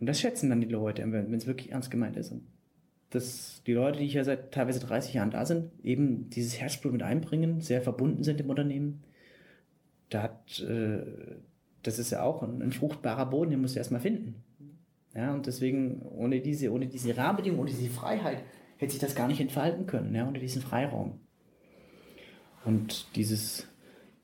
Und 0.00 0.06
das 0.06 0.20
schätzen 0.20 0.50
dann 0.50 0.60
die 0.60 0.68
Leute, 0.68 1.02
wenn 1.10 1.34
es 1.34 1.46
wirklich 1.46 1.72
ernst 1.72 1.90
gemeint 1.90 2.16
ist. 2.16 2.30
Und 2.30 2.42
dass 3.10 3.62
die 3.66 3.72
Leute, 3.72 3.98
die 3.98 4.06
hier 4.06 4.24
seit 4.24 4.52
teilweise 4.52 4.80
30 4.80 5.14
Jahren 5.14 5.30
da 5.30 5.44
sind, 5.46 5.70
eben 5.82 6.28
dieses 6.30 6.60
Herzblut 6.60 6.92
mit 6.92 7.02
einbringen, 7.02 7.60
sehr 7.60 7.82
verbunden 7.82 8.22
sind 8.22 8.40
im 8.40 8.50
Unternehmen. 8.50 9.02
Da 10.10 10.24
hat, 10.24 10.60
äh, 10.60 11.00
das 11.82 11.98
ist 11.98 12.10
ja 12.10 12.22
auch 12.22 12.42
ein, 12.42 12.62
ein 12.62 12.72
fruchtbarer 12.72 13.26
Boden, 13.26 13.50
den 13.50 13.60
musst 13.60 13.74
du 13.74 13.78
erstmal 13.78 14.00
finden. 14.00 14.36
Ja, 15.14 15.34
und 15.34 15.46
deswegen, 15.46 16.02
ohne 16.02 16.40
diese, 16.40 16.70
ohne 16.70 16.86
diese 16.86 17.16
Rahmenbedingungen, 17.16 17.62
ohne 17.62 17.70
diese 17.70 17.90
Freiheit, 17.90 18.42
hätte 18.76 18.92
sich 18.92 19.00
das 19.00 19.14
gar 19.14 19.26
nicht 19.26 19.40
entfalten 19.40 19.86
können, 19.86 20.14
ja, 20.14 20.28
ohne 20.28 20.38
diesen 20.38 20.62
Freiraum. 20.62 21.18
Und 22.64 23.06
dieses 23.16 23.66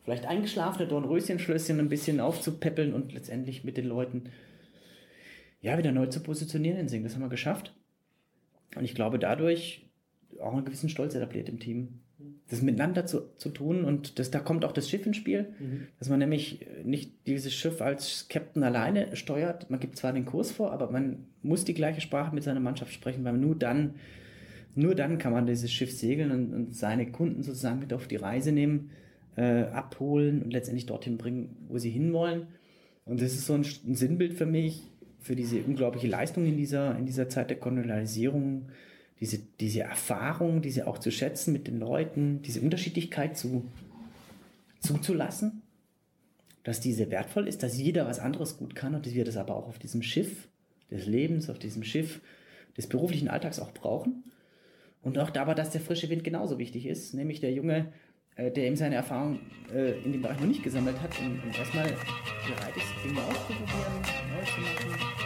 vielleicht 0.04 0.26
eingeschlafene 0.26 0.86
Dornröschenschlösschen 0.86 1.80
ein 1.80 1.88
bisschen 1.88 2.20
aufzupäppeln 2.20 2.92
und 2.92 3.12
letztendlich 3.12 3.64
mit 3.64 3.76
den 3.76 3.86
Leuten 3.86 4.24
ja 5.60 5.78
wieder 5.78 5.92
neu 5.92 6.06
zu 6.06 6.20
positionieren 6.20 6.78
in 6.78 6.88
Sing, 6.88 7.02
das 7.02 7.14
haben 7.14 7.22
wir 7.22 7.28
geschafft. 7.28 7.74
Und 8.76 8.84
ich 8.84 8.94
glaube, 8.94 9.18
dadurch 9.18 9.86
auch 10.40 10.52
einen 10.52 10.64
gewissen 10.64 10.88
Stolz 10.88 11.14
etabliert 11.14 11.48
im 11.48 11.58
Team. 11.58 12.00
Das 12.48 12.62
miteinander 12.62 13.06
zu, 13.06 13.34
zu 13.38 13.50
tun 13.50 13.84
und 13.84 14.18
das, 14.18 14.30
da 14.30 14.38
kommt 14.38 14.64
auch 14.64 14.72
das 14.72 14.88
Schiff 14.88 15.04
ins 15.04 15.16
Spiel, 15.16 15.54
mhm. 15.58 15.88
dass 15.98 16.08
man 16.08 16.18
nämlich 16.18 16.66
nicht 16.84 17.26
dieses 17.26 17.52
Schiff 17.52 17.82
als 17.82 18.28
Captain 18.28 18.62
alleine 18.62 19.16
steuert. 19.16 19.68
Man 19.68 19.80
gibt 19.80 19.96
zwar 19.96 20.12
den 20.12 20.24
Kurs 20.24 20.52
vor, 20.52 20.72
aber 20.72 20.90
man 20.90 21.26
muss 21.42 21.64
die 21.64 21.74
gleiche 21.74 22.00
Sprache 22.00 22.34
mit 22.34 22.44
seiner 22.44 22.60
Mannschaft 22.60 22.92
sprechen, 22.92 23.24
weil 23.24 23.34
nur 23.34 23.56
dann, 23.56 23.94
nur 24.74 24.94
dann 24.94 25.18
kann 25.18 25.32
man 25.32 25.46
dieses 25.46 25.72
Schiff 25.72 25.92
segeln 25.92 26.30
und, 26.30 26.54
und 26.54 26.74
seine 26.74 27.10
Kunden 27.10 27.42
sozusagen 27.42 27.80
mit 27.80 27.92
auf 27.92 28.08
die 28.08 28.16
Reise 28.16 28.52
nehmen, 28.52 28.90
äh, 29.36 29.62
abholen 29.64 30.42
und 30.42 30.52
letztendlich 30.52 30.86
dorthin 30.86 31.18
bringen, 31.18 31.56
wo 31.68 31.78
sie 31.78 31.90
hinwollen. 31.90 32.46
Und 33.04 33.20
das 33.20 33.34
ist 33.34 33.46
so 33.46 33.54
ein, 33.54 33.64
ein 33.86 33.94
Sinnbild 33.94 34.34
für 34.34 34.46
mich, 34.46 34.82
für 35.20 35.36
diese 35.36 35.62
unglaubliche 35.62 36.08
Leistung 36.08 36.46
in 36.46 36.56
dieser, 36.56 36.96
in 36.98 37.06
dieser 37.06 37.28
Zeit 37.28 37.50
der 37.50 37.58
Kolonialisierung, 37.58 38.68
diese, 39.20 39.38
diese 39.60 39.80
Erfahrung, 39.80 40.60
diese 40.60 40.86
auch 40.86 40.98
zu 40.98 41.10
schätzen 41.10 41.52
mit 41.52 41.66
den 41.66 41.78
Leuten, 41.78 42.42
diese 42.42 42.60
Unterschiedlichkeit 42.60 43.36
zu, 43.36 43.64
zuzulassen, 44.80 45.62
dass 46.62 46.80
diese 46.80 47.10
wertvoll 47.10 47.46
ist, 47.46 47.62
dass 47.62 47.78
jeder 47.78 48.06
was 48.06 48.18
anderes 48.18 48.56
gut 48.56 48.74
kann 48.74 48.94
und 48.94 49.06
dass 49.06 49.14
wir 49.14 49.24
das 49.24 49.36
aber 49.36 49.56
auch 49.56 49.68
auf 49.68 49.78
diesem 49.78 50.02
Schiff 50.02 50.48
des 50.90 51.06
Lebens, 51.06 51.48
auf 51.48 51.58
diesem 51.58 51.84
Schiff 51.84 52.20
des 52.76 52.86
beruflichen 52.86 53.28
Alltags 53.28 53.60
auch 53.60 53.72
brauchen. 53.72 54.24
Und 55.04 55.18
auch 55.18 55.30
dabei, 55.30 55.54
dass 55.54 55.70
der 55.70 55.80
frische 55.80 56.08
Wind 56.08 56.24
genauso 56.24 56.58
wichtig 56.58 56.86
ist, 56.86 57.14
nämlich 57.14 57.40
der 57.40 57.52
Junge, 57.52 57.92
äh, 58.36 58.50
der 58.50 58.64
eben 58.64 58.76
seine 58.76 58.96
Erfahrung 58.96 59.38
äh, 59.72 59.92
in 60.02 60.12
dem 60.12 60.22
Bereich 60.22 60.40
noch 60.40 60.46
nicht 60.46 60.62
gesammelt 60.62 61.00
hat 61.00 61.18
und, 61.20 61.42
und 61.44 61.56
erstmal 61.56 61.84
bereit 61.84 62.76
ist, 62.76 63.04
Dinge 63.04 63.22
auszuprobieren, 63.22 63.92
neu 64.34 64.44
zu 64.44 64.60
machen. 64.60 65.24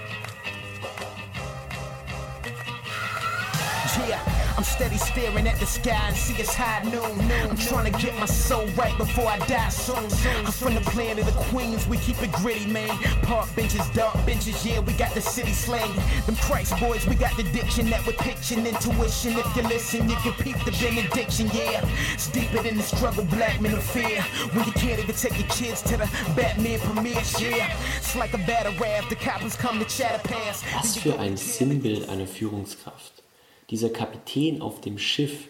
Yeah. 4.08 4.38
I'm 4.59 4.65
steady 4.65 4.97
staring 4.99 5.47
at 5.47 5.61
the 5.61 5.67
sky 5.67 6.09
and 6.09 6.17
see 6.17 6.35
it's 6.35 6.53
high 6.53 6.83
noon. 6.83 7.31
I'm 7.49 7.57
trying 7.57 7.93
to 7.93 7.97
get 8.03 8.19
my 8.19 8.27
soul 8.27 8.67
right 8.77 8.99
before 8.99 9.29
I 9.29 9.38
die 9.47 9.69
soon. 9.69 10.11
I'm 10.45 10.50
from 10.50 10.75
the 10.75 10.81
planet 10.81 11.21
of 11.21 11.27
the 11.27 11.41
queens, 11.45 11.87
we 11.87 11.97
keep 11.99 12.21
it 12.25 12.33
gritty, 12.33 12.67
man. 12.67 12.91
Park 13.23 13.55
benches, 13.55 13.88
dark 13.91 14.17
benches, 14.27 14.67
yeah, 14.67 14.81
we 14.81 14.95
got 14.95 15.15
the 15.15 15.21
city 15.21 15.53
slang. 15.53 15.95
Them 16.27 16.35
Christ 16.43 16.77
boys, 16.81 17.07
we 17.07 17.15
got 17.15 17.37
the 17.37 17.45
diction 17.45 17.88
that 17.91 18.05
we're 18.05 18.15
pitching 18.15 18.67
intuition. 18.67 19.38
If 19.38 19.55
you 19.55 19.62
listen, 19.62 20.11
you 20.11 20.17
can 20.17 20.33
peep 20.33 20.59
the 20.65 20.73
benediction, 20.73 21.49
yeah. 21.55 21.88
It's 22.15 22.27
deeper 22.29 22.61
than 22.61 22.79
the 22.79 22.83
struggle, 22.83 23.27
black 23.27 23.61
men 23.61 23.75
of 23.75 23.85
fear. 23.85 24.23
When 24.55 24.67
you 24.67 24.73
can't 24.73 24.99
even 24.99 25.15
take 25.15 25.38
your 25.38 25.49
kids 25.50 25.83
to 25.83 25.99
the 25.99 26.11
Batman 26.35 26.81
premieres, 26.81 27.41
yeah. 27.41 27.77
It's 27.99 28.17
like 28.17 28.35
a 28.35 28.38
battle 28.38 28.75
rap, 28.81 29.09
the 29.09 29.15
coppers 29.15 29.55
come 29.55 29.79
to 29.79 29.85
chatter 29.85 30.19
pass. 30.29 30.65
Was 30.75 30.97
für 30.97 31.17
ein 31.17 31.37
Sinnbild 31.37 32.09
einer 32.09 32.27
Führungskraft. 32.27 33.27
Dieser 33.71 33.91
Kapitän 33.91 34.63
auf 34.63 34.81
dem 34.81 34.99
Schiff, 34.99 35.49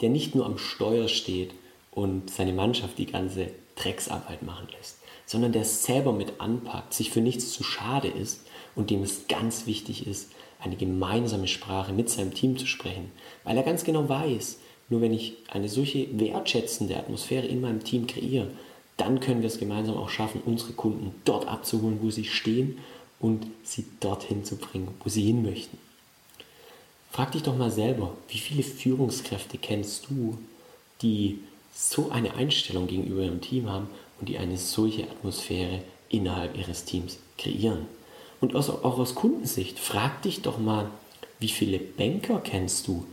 der 0.00 0.10
nicht 0.10 0.34
nur 0.34 0.46
am 0.46 0.58
Steuer 0.58 1.08
steht 1.08 1.52
und 1.90 2.30
seine 2.30 2.52
Mannschaft 2.52 2.98
die 2.98 3.06
ganze 3.06 3.50
Drecksarbeit 3.76 4.42
machen 4.42 4.68
lässt, 4.76 4.98
sondern 5.24 5.52
der 5.52 5.64
selber 5.64 6.12
mit 6.12 6.40
anpackt, 6.40 6.94
sich 6.94 7.10
für 7.10 7.20
nichts 7.20 7.50
zu 7.50 7.64
schade 7.64 8.08
ist 8.08 8.46
und 8.74 8.90
dem 8.90 9.02
es 9.02 9.26
ganz 9.28 9.66
wichtig 9.66 10.06
ist, 10.06 10.30
eine 10.60 10.76
gemeinsame 10.76 11.48
Sprache 11.48 11.92
mit 11.92 12.08
seinem 12.08 12.34
Team 12.34 12.56
zu 12.58 12.66
sprechen, 12.66 13.10
weil 13.44 13.56
er 13.56 13.62
ganz 13.62 13.84
genau 13.84 14.08
weiß, 14.08 14.58
nur 14.88 15.00
wenn 15.00 15.12
ich 15.12 15.36
eine 15.48 15.68
solche 15.68 16.06
wertschätzende 16.18 16.96
Atmosphäre 16.96 17.46
in 17.46 17.60
meinem 17.60 17.82
Team 17.82 18.06
kreiere, 18.06 18.50
dann 18.96 19.20
können 19.20 19.42
wir 19.42 19.48
es 19.48 19.58
gemeinsam 19.58 19.96
auch 19.96 20.08
schaffen, 20.08 20.40
unsere 20.44 20.72
Kunden 20.72 21.14
dort 21.24 21.46
abzuholen, 21.46 21.98
wo 22.00 22.10
sie 22.10 22.24
stehen 22.24 22.78
und 23.20 23.46
sie 23.62 23.84
dorthin 24.00 24.44
zu 24.44 24.56
bringen, 24.56 24.88
wo 25.02 25.08
sie 25.08 25.22
hin 25.22 25.42
möchten. 25.42 25.78
Frag 27.16 27.32
dich 27.32 27.44
doch 27.44 27.56
mal 27.56 27.70
selber, 27.70 28.12
wie 28.28 28.36
viele 28.36 28.62
Führungskräfte 28.62 29.56
kennst 29.56 30.10
du, 30.10 30.36
die 31.00 31.38
so 31.72 32.10
eine 32.10 32.34
Einstellung 32.34 32.88
gegenüber 32.88 33.22
ihrem 33.22 33.40
Team 33.40 33.70
haben 33.70 33.88
und 34.20 34.28
die 34.28 34.36
eine 34.36 34.58
solche 34.58 35.04
Atmosphäre 35.04 35.80
innerhalb 36.10 36.58
ihres 36.58 36.84
Teams 36.84 37.18
kreieren. 37.38 37.86
Und 38.42 38.54
auch 38.54 38.98
aus 38.98 39.14
Kundensicht, 39.14 39.78
frag 39.78 40.20
dich 40.20 40.42
doch 40.42 40.58
mal, 40.58 40.90
wie 41.38 41.48
viele 41.48 41.78
Banker 41.78 42.38
kennst 42.44 42.86
du, 42.86 43.06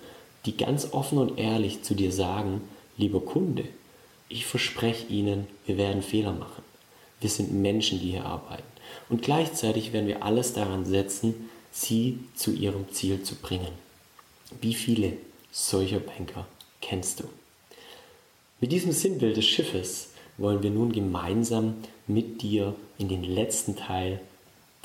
die 0.45 0.57
ganz 0.57 0.91
offen 0.91 1.17
und 1.17 1.39
ehrlich 1.39 1.83
zu 1.83 1.95
dir 1.95 2.11
sagen, 2.11 2.59
lieber 2.97 3.21
Kunde, 3.21 3.63
ich 4.27 4.45
verspreche 4.45 5.07
Ihnen, 5.07 5.47
wir 5.65 5.77
werden 5.77 6.01
Fehler 6.01 6.33
machen. 6.33 6.63
Wir 7.21 7.29
sind 7.29 7.53
Menschen, 7.53 8.01
die 8.01 8.11
hier 8.11 8.25
arbeiten. 8.25 8.63
Und 9.07 9.21
gleichzeitig 9.21 9.93
werden 9.93 10.07
wir 10.07 10.23
alles 10.23 10.51
daran 10.51 10.83
setzen, 10.83 11.49
Sie 11.71 12.19
zu 12.35 12.51
Ihrem 12.51 12.91
Ziel 12.91 13.23
zu 13.23 13.35
bringen. 13.35 13.82
Wie 14.61 14.73
viele 14.73 15.13
solcher 15.51 15.99
Banker 15.99 16.47
kennst 16.81 17.19
du? 17.19 17.25
Mit 18.59 18.71
diesem 18.71 18.91
Sinnbild 18.91 19.37
des 19.37 19.45
Schiffes 19.45 20.09
wollen 20.37 20.63
wir 20.63 20.69
nun 20.69 20.91
gemeinsam 20.91 21.75
mit 22.07 22.41
dir 22.41 22.75
in 22.97 23.09
den 23.09 23.23
letzten 23.23 23.75
Teil 23.75 24.19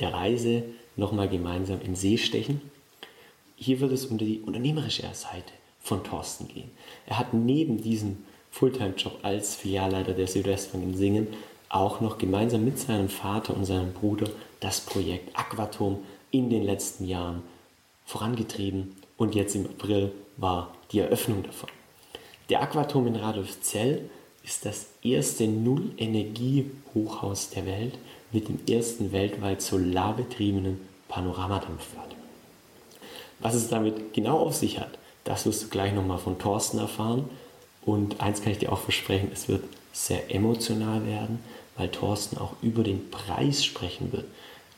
der 0.01 0.13
Reise 0.13 0.65
nochmal 0.97 1.29
gemeinsam 1.29 1.81
in 1.81 1.95
See 1.95 2.19
stechen. 2.19 2.61
Hier 3.57 3.81
wird 3.81 3.93
es 3.93 4.07
um 4.07 4.19
die 4.19 4.41
unternehmerische 4.41 5.03
Seite 5.15 5.53
von 5.81 6.05
Thorsten 6.05 6.49
gehen. 6.49 6.71
Er 7.07 7.19
hat 7.19 7.35
neben 7.35 7.81
diesem 7.81 8.25
Fulltime-Job 8.51 9.21
als 9.23 9.57
Filialleiter 9.57 10.13
der 10.13 10.27
Südwestbank 10.27 10.85
in 10.85 10.97
Singen 10.97 11.29
auch 11.69 12.01
noch 12.01 12.19
gemeinsam 12.19 12.65
mit 12.65 12.79
seinem 12.79 13.09
Vater 13.09 13.57
und 13.57 13.65
seinem 13.65 13.93
Bruder 13.93 14.29
das 14.61 14.81
Projekt 14.81 15.37
Aquaturm 15.39 15.99
in 16.31 16.51
den 16.51 16.65
letzten 16.65 17.07
Jahren 17.07 17.43
vorangetrieben 18.05 18.97
und 19.19 19.35
jetzt 19.35 19.55
im 19.55 19.67
April 19.67 20.13
war 20.39 20.75
die 20.91 21.01
Eröffnung 21.01 21.43
davon. 21.43 21.69
Der 22.49 22.63
Aquaturm 22.63 23.09
in 23.09 23.17
Radolfzell 23.17 24.09
ist 24.43 24.65
das 24.65 24.87
erste 25.03 25.47
Null-Energie-Hochhaus 25.47 27.51
der 27.51 27.67
Welt 27.67 27.99
mit 28.33 28.49
dem 28.49 28.61
ersten 28.67 29.13
weltweit 29.13 29.61
solarbetriebenen 29.61 30.81
Panoramadampfbad. 31.09 32.17
Was 33.41 33.55
es 33.55 33.69
damit 33.69 34.15
genau 34.15 34.39
auf 34.39 34.55
sich 34.55 34.81
hat, 34.81 34.99
das 35.25 35.45
wirst 35.45 35.65
du 35.65 35.69
gleich 35.69 35.93
nochmal 35.93 36.19
von 36.19 36.39
Thorsten 36.39 36.79
erfahren. 36.79 37.29
Und 37.85 38.21
eins 38.21 38.43
kann 38.43 38.53
ich 38.53 38.59
dir 38.59 38.73
auch 38.73 38.79
versprechen, 38.79 39.31
es 39.33 39.49
wird 39.49 39.65
sehr 39.93 40.35
emotional 40.35 41.07
werden, 41.07 41.41
weil 41.77 41.91
Thorsten 41.91 42.39
auch 42.39 42.55
über 42.63 42.83
den 42.83 43.11
Preis 43.11 43.65
sprechen 43.65 44.13
wird, 44.13 44.25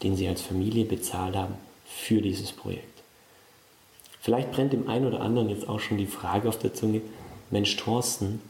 den 0.03 0.17
sie 0.17 0.29
als 0.29 0.43
Familie 0.43 0.85
bezahlt 0.85 1.37
haben 1.37 1.55
für 1.87 2.21
dieses 2.21 2.53
Projekt. 2.53 3.00
Vielleicht 4.21 4.53
brennt 4.53 4.75
dem 4.75 4.87
einen 4.87 5.07
oder 5.07 5.21
anderen 5.23 5.49
jetzt 5.49 5.67
auch 5.69 5.81
schon 5.81 5.97
die 5.97 6.07
Frage 6.07 6.49
auf 6.49 6.59
der 6.59 6.75
Zunge, 6.75 7.01
Mensch 7.51 7.77
Thorsten, 7.77 8.41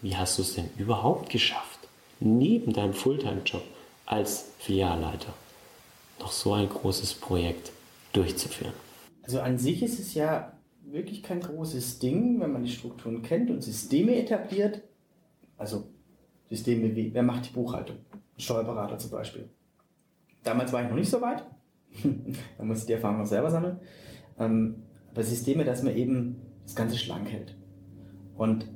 wie 0.00 0.16
hast 0.16 0.38
du 0.38 0.42
es 0.42 0.54
denn 0.54 0.70
überhaupt 0.78 1.30
geschafft, 1.30 1.80
neben 2.20 2.72
deinem 2.72 2.94
Fulltime-Job 2.94 3.62
als 4.06 4.52
Filialleiter 4.58 5.34
noch 6.20 6.30
so 6.30 6.52
ein 6.52 6.68
großes 6.68 7.14
Projekt 7.14 7.72
durchzuführen? 8.12 8.72
Also 9.22 9.40
an 9.40 9.58
sich 9.58 9.82
ist 9.82 9.98
es 9.98 10.14
ja 10.14 10.52
wirklich 10.84 11.24
kein 11.24 11.40
großes 11.40 11.98
Ding, 11.98 12.40
wenn 12.40 12.52
man 12.52 12.62
die 12.62 12.70
Strukturen 12.70 13.22
kennt 13.22 13.50
und 13.50 13.62
Systeme 13.62 14.14
etabliert. 14.14 14.82
Also 15.58 15.88
Systeme 16.48 16.94
wie, 16.94 17.12
wer 17.12 17.24
macht 17.24 17.48
die 17.48 17.52
Buchhaltung? 17.52 17.96
Ein 18.12 18.40
Steuerberater 18.40 18.98
zum 18.98 19.10
Beispiel. 19.10 19.48
Damals 20.44 20.72
war 20.72 20.84
ich 20.84 20.88
noch 20.88 20.96
nicht 20.96 21.10
so 21.10 21.20
weit. 21.20 21.44
da 22.58 22.64
muss 22.64 22.80
ich 22.80 22.86
die 22.86 22.92
Erfahrung 22.92 23.18
noch 23.18 23.26
selber 23.26 23.50
sammeln. 23.50 23.80
Ähm, 24.38 24.85
aber 25.16 25.24
Systeme, 25.24 25.64
dass 25.64 25.82
man 25.82 25.96
eben 25.96 26.36
das 26.64 26.76
Ganze 26.76 26.98
schlank 26.98 27.30
hält. 27.30 27.56
Und 28.36 28.68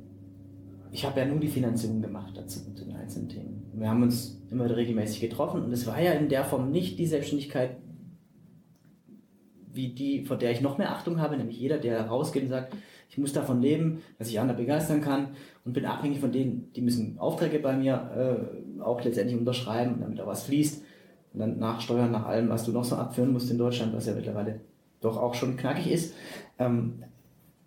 ich 0.91 1.05
habe 1.05 1.21
ja 1.21 1.27
nur 1.27 1.39
die 1.39 1.49
Finanzierung 1.49 2.01
gemacht 2.01 2.35
dazu, 2.35 2.61
zu 2.75 2.85
den 2.87 2.97
einzelnen 2.97 3.29
Themen. 3.29 3.71
Wir 3.75 3.91
haben 3.91 4.03
uns 4.03 4.41
immer 4.51 4.75
regelmäßig 4.75 5.21
getroffen 5.21 5.63
und 5.63 5.73
es 5.73 5.87
war 5.87 6.01
ja 6.01 6.13
in 6.13 6.31
der 6.31 6.45
Form 6.45 6.71
nicht 6.71 6.99
die 6.99 7.07
Selbstständigkeit, 7.07 7.77
wie 9.73 9.89
die, 9.89 10.25
vor 10.25 10.39
der 10.39 10.51
ich 10.51 10.63
noch 10.63 10.79
mehr 10.79 10.91
Achtung 10.93 11.21
habe, 11.21 11.37
nämlich 11.37 11.61
jeder, 11.61 11.77
der 11.77 12.07
rausgeht 12.07 12.45
und 12.45 12.49
sagt, 12.49 12.75
ich 13.11 13.19
muss 13.19 13.35
davon 13.35 13.61
leben, 13.61 14.01
dass 14.19 14.31
ich 14.31 14.41
andere 14.41 14.57
begeistern 14.57 15.03
kann 15.03 15.29
und 15.65 15.75
bin 15.75 15.85
abhängig 15.85 16.21
von 16.21 16.33
denen, 16.33 16.73
die 16.73 16.81
müssen 16.81 17.19
Aufträge 17.19 17.59
bei 17.59 17.77
mir 17.77 18.49
äh, 18.79 18.81
auch 18.81 19.05
letztendlich 19.05 19.39
unterschreiben, 19.39 19.99
damit 20.01 20.21
auch 20.21 20.27
was 20.27 20.45
fließt 20.45 20.83
und 21.35 21.41
dann 21.41 21.59
nachsteuern 21.59 22.11
nach 22.11 22.27
allem, 22.27 22.49
was 22.49 22.65
du 22.65 22.73
noch 22.73 22.85
so 22.85 22.97
abführen 22.97 23.33
musst 23.33 23.51
in 23.51 23.59
Deutschland, 23.59 23.95
was 23.95 24.07
ja 24.07 24.15
mittlerweile 24.15 24.61
doch 25.01 25.17
auch 25.17 25.35
schon 25.35 25.57
knackig 25.57 25.91
ist, 25.91 26.15
ähm, 26.59 27.05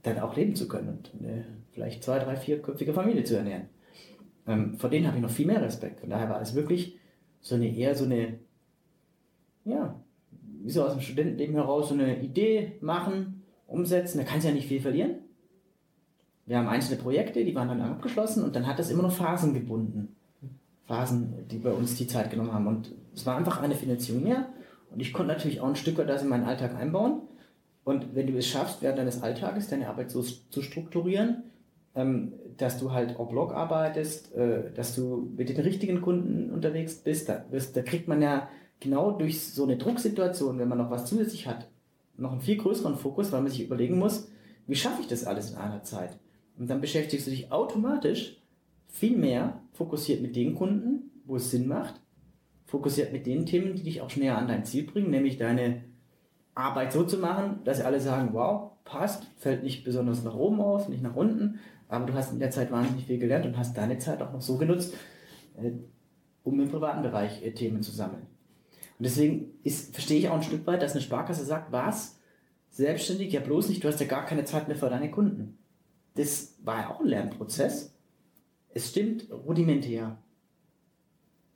dann 0.04 0.20
auch 0.20 0.36
leben 0.36 0.56
zu 0.56 0.68
können 0.68 0.90
und 0.90 1.12
eine 1.20 1.46
vielleicht 1.72 2.04
zwei, 2.04 2.20
drei, 2.20 2.36
vierköpfige 2.36 2.94
Familie 2.94 3.24
zu 3.24 3.36
ernähren. 3.38 3.70
Ähm, 4.48 4.78
vor 4.78 4.90
denen 4.90 5.08
habe 5.08 5.18
ich 5.18 5.24
noch 5.24 5.30
viel 5.30 5.48
mehr 5.48 5.62
Respekt. 5.62 6.02
Von 6.02 6.10
daher 6.10 6.30
war 6.30 6.42
es 6.42 6.54
wirklich 6.54 6.98
so 7.42 7.56
eine 7.56 7.76
eher 7.76 7.96
so 7.96 8.06
eine, 8.06 8.40
ja, 9.66 10.00
wie 10.62 10.70
so 10.70 10.84
aus 10.84 10.94
dem 10.94 11.02
Studentenleben 11.02 11.56
heraus 11.56 11.90
so 11.90 11.94
eine 11.94 12.22
Idee 12.22 12.74
machen, 12.82 13.44
umsetzen. 13.68 14.18
Da 14.18 14.24
kannst 14.24 14.44
du 14.44 14.50
ja 14.50 14.56
nicht 14.56 14.68
viel 14.68 14.82
verlieren. 14.82 15.16
Wir 16.46 16.58
haben 16.58 16.68
einzelne 16.68 17.02
Projekte, 17.02 17.44
die 17.44 17.56
waren 17.56 17.70
dann 17.70 17.82
abgeschlossen 17.82 18.44
und 18.44 18.56
dann 18.56 18.68
hat 18.68 18.78
das 18.78 18.92
immer 18.92 19.04
noch 19.04 19.14
Phasen 19.14 19.54
gebunden. 19.54 20.16
Phasen, 20.86 21.48
die 21.50 21.58
bei 21.58 21.72
uns 21.72 21.96
die 21.96 22.08
Zeit 22.08 22.30
genommen 22.30 22.54
haben. 22.54 22.68
Und 22.68 22.92
es 23.16 23.26
war 23.26 23.38
einfach 23.38 23.62
eine 23.62 23.76
Finanzierung 23.76 24.24
mehr. 24.24 24.48
Und 24.94 25.00
ich 25.00 25.14
konnte 25.14 25.34
natürlich 25.34 25.62
auch 25.62 25.68
ein 25.68 25.76
Stück 25.76 25.98
weit 25.98 26.10
das 26.10 26.24
in 26.24 26.30
meinen 26.30 26.46
Alltag 26.46 26.76
einbauen. 26.76 27.22
Und 27.84 28.16
wenn 28.16 28.28
du 28.28 28.38
es 28.38 28.48
schaffst, 28.48 28.82
während 28.82 29.00
deines 29.00 29.22
Alltages 29.22 29.68
deine 29.68 29.90
Arbeit 29.90 30.12
so 30.12 30.22
zu 30.22 30.62
strukturieren, 30.62 31.44
ähm, 31.96 32.34
dass 32.58 32.80
du 32.80 32.92
halt 32.92 33.20
au 33.20 33.26
Blog 33.26 33.54
arbeitest, 33.54 34.34
äh, 34.36 34.72
dass 34.74 34.96
du 34.96 35.32
mit 35.36 35.50
den 35.50 35.60
richtigen 35.60 36.02
Kunden 36.02 36.50
unterwegs 36.52 36.96
bist, 36.96 37.30
da 37.30 37.82
kriegt 37.82 38.08
man 38.08 38.22
ja 38.22 38.48
genau 38.80 39.12
durch 39.12 39.42
so 39.42 39.64
eine 39.64 39.78
Drucksituation, 39.78 40.60
wenn 40.60 40.68
man 40.68 40.78
noch 40.78 40.92
was 40.92 41.06
zusätzlich 41.06 41.48
hat, 41.48 41.68
noch 42.18 42.32
einen 42.32 42.42
viel 42.42 42.58
größeren 42.58 42.96
Fokus, 42.96 43.32
weil 43.32 43.42
man 43.42 43.52
sich 43.52 43.64
überlegen 43.64 43.98
muss, 43.98 44.30
wie 44.68 44.76
schaffe 44.76 45.02
ich 45.02 45.08
das 45.08 45.26
alles 45.26 45.52
in 45.52 45.58
einer 45.58 45.84
Zeit? 45.84 46.18
Und 46.58 46.70
dann 46.70 46.82
beschäftigst 46.82 47.28
du 47.28 47.32
dich 47.32 47.52
automatisch 47.52 48.38
viel 48.88 49.18
mehr 49.18 49.60
fokussiert 49.74 50.22
mit 50.22 50.36
den 50.36 50.56
Kunden, 50.56 51.12
wo 51.26 51.38
es 51.38 51.50
Sinn 51.50 51.68
macht, 51.68 52.00
fokussiert 52.74 53.14
mit 53.14 53.28
den 53.28 53.46
Themen, 53.46 53.76
die 53.76 53.84
dich 53.84 54.02
auch 54.02 54.16
näher 54.16 54.36
an 54.36 54.48
dein 54.48 54.66
Ziel 54.66 54.84
bringen, 54.88 55.12
nämlich 55.12 55.38
deine 55.38 55.84
Arbeit 56.56 56.92
so 56.92 57.04
zu 57.04 57.20
machen, 57.20 57.60
dass 57.66 57.82
alle 57.82 58.00
sagen, 58.00 58.30
wow, 58.34 58.72
passt, 58.84 59.28
fällt 59.38 59.62
nicht 59.62 59.84
besonders 59.84 60.24
nach 60.24 60.34
oben 60.34 60.60
aus, 60.60 60.90
nicht 60.90 61.04
nach 61.04 61.16
unten, 61.16 61.60
aber 61.88 62.08
du 62.08 62.16
hast 62.16 62.34
in 62.34 62.40
der 62.40 62.50
Zeit 62.50 62.72
wahnsinnig 62.72 63.06
viel 63.06 63.20
gelernt 63.20 63.46
und 63.46 63.60
hast 63.60 63.78
deine 63.78 64.00
Zeit 64.00 64.24
auch 64.24 64.34
noch 64.34 64.42
so 64.42 64.58
genutzt, 64.58 64.96
äh, 65.62 65.70
um 66.44 66.60
im 66.60 66.68
privaten 66.68 67.04
Bereich 67.04 67.46
äh, 67.46 67.52
Themen 67.52 67.84
zu 67.84 67.92
sammeln. 67.92 68.26
Und 68.98 69.06
deswegen 69.06 69.52
ist, 69.62 69.94
verstehe 69.94 70.18
ich 70.18 70.30
auch 70.30 70.38
ein 70.38 70.42
Stück 70.42 70.66
weit, 70.66 70.82
dass 70.82 70.94
eine 70.94 71.02
Sparkasse 71.02 71.46
sagt, 71.46 71.72
was? 71.72 72.18
Selbstständig? 72.72 73.32
Ja 73.32 73.42
bloß 73.42 73.70
nicht, 73.70 73.84
du 73.84 73.88
hast 73.88 74.00
ja 74.00 74.08
gar 74.08 74.26
keine 74.26 74.46
Zeit 74.46 74.68
mehr 74.68 74.78
für 74.78 74.90
deine 74.90 75.12
Kunden. 75.12 75.60
Das 76.16 76.56
war 76.64 76.80
ja 76.80 76.90
auch 76.90 77.02
ein 77.02 77.06
Lernprozess. 77.06 77.94
Es 78.74 78.90
stimmt 78.90 79.28
rudimentär. 79.32 80.18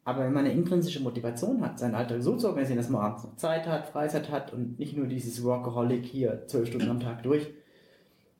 Aber 0.08 0.24
wenn 0.24 0.32
man 0.32 0.46
eine 0.46 0.54
intrinsische 0.54 1.02
Motivation 1.02 1.62
hat, 1.62 1.80
seinen 1.80 1.94
Alltag 1.94 2.22
so 2.22 2.38
zu 2.38 2.48
organisieren, 2.48 2.78
dass 2.78 2.88
man 2.88 3.02
abends 3.02 3.26
noch 3.26 3.36
Zeit 3.36 3.68
hat, 3.68 3.90
Freizeit 3.90 4.32
hat 4.32 4.54
und 4.54 4.80
nicht 4.80 4.96
nur 4.96 5.06
dieses 5.06 5.44
Workaholic 5.44 6.06
hier 6.06 6.48
zwölf 6.48 6.70
Stunden 6.70 6.90
am 6.90 7.02
Tag 7.02 7.24
durch, 7.24 7.46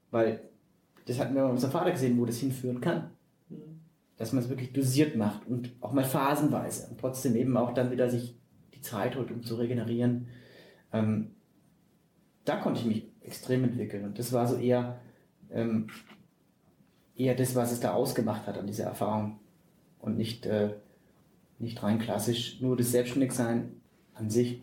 weil 0.10 0.40
das 1.08 1.20
hatten 1.20 1.36
wir 1.36 1.44
bei 1.44 1.50
unserem 1.50 1.74
Vater 1.74 1.92
gesehen, 1.92 2.18
wo 2.18 2.26
das 2.26 2.38
hinführen 2.38 2.80
kann. 2.80 3.10
Dass 4.16 4.32
man 4.32 4.42
es 4.42 4.48
wirklich 4.48 4.72
dosiert 4.72 5.18
macht 5.18 5.46
und 5.46 5.74
auch 5.82 5.92
mal 5.92 6.06
phasenweise 6.06 6.88
und 6.90 7.02
trotzdem 7.02 7.36
eben 7.36 7.58
auch 7.58 7.74
dann 7.74 7.92
wieder 7.92 8.10
sich 8.10 8.40
die 8.74 8.82
Zeit 8.82 9.18
holt, 9.18 9.30
um 9.30 9.44
zu 9.44 9.56
regenerieren. 9.56 10.30
Ähm, 10.94 11.32
da 12.46 12.56
konnte 12.56 12.80
ich 12.80 12.86
mich 12.86 13.12
extrem 13.20 13.66
entwickeln 13.66 14.06
und 14.06 14.18
das 14.18 14.32
war 14.32 14.48
so 14.48 14.56
eher, 14.56 15.02
ähm, 15.52 15.88
eher 17.14 17.36
das, 17.36 17.56
was 17.56 17.74
es 17.74 17.82
da 17.82 17.94
ausgemacht 17.94 18.48
hat 18.48 18.58
an 18.58 18.68
dieser 18.68 18.86
Erfahrung 18.86 19.42
und 20.00 20.16
nicht 20.16 20.46
äh, 20.46 20.70
nicht 21.60 21.82
rein 21.84 22.00
klassisch 22.00 22.60
nur 22.62 22.78
das 22.78 22.92
Selbstständigsein 22.92 23.82
an 24.14 24.30
sich. 24.30 24.62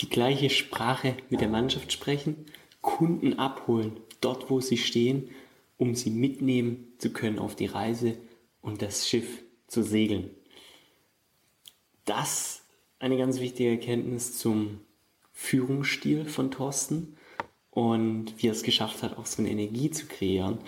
Die 0.00 0.08
gleiche 0.08 0.50
Sprache 0.50 1.16
mit 1.30 1.40
der 1.40 1.48
Mannschaft 1.48 1.92
sprechen, 1.92 2.46
Kunden 2.80 3.38
abholen, 3.38 4.00
dort 4.20 4.50
wo 4.50 4.60
sie 4.60 4.76
stehen, 4.76 5.30
um 5.78 5.94
sie 5.94 6.10
mitnehmen 6.10 6.92
zu 6.98 7.12
können 7.12 7.38
auf 7.38 7.54
die 7.54 7.66
Reise 7.66 8.16
und 8.60 8.82
das 8.82 9.08
Schiff 9.08 9.42
zu 9.66 9.82
segeln. 9.82 10.30
Das 12.04 12.62
eine 12.98 13.16
ganz 13.16 13.40
wichtige 13.40 13.70
Erkenntnis 13.70 14.38
zum 14.38 14.80
Führungsstil 15.32 16.24
von 16.24 16.50
Thorsten 16.50 17.16
und 17.70 18.34
wie 18.36 18.48
er 18.48 18.52
es 18.52 18.62
geschafft 18.62 19.02
hat, 19.02 19.18
auch 19.18 19.26
so 19.26 19.42
eine 19.42 19.50
Energie 19.50 19.90
zu 19.90 20.06
kreieren. 20.06 20.58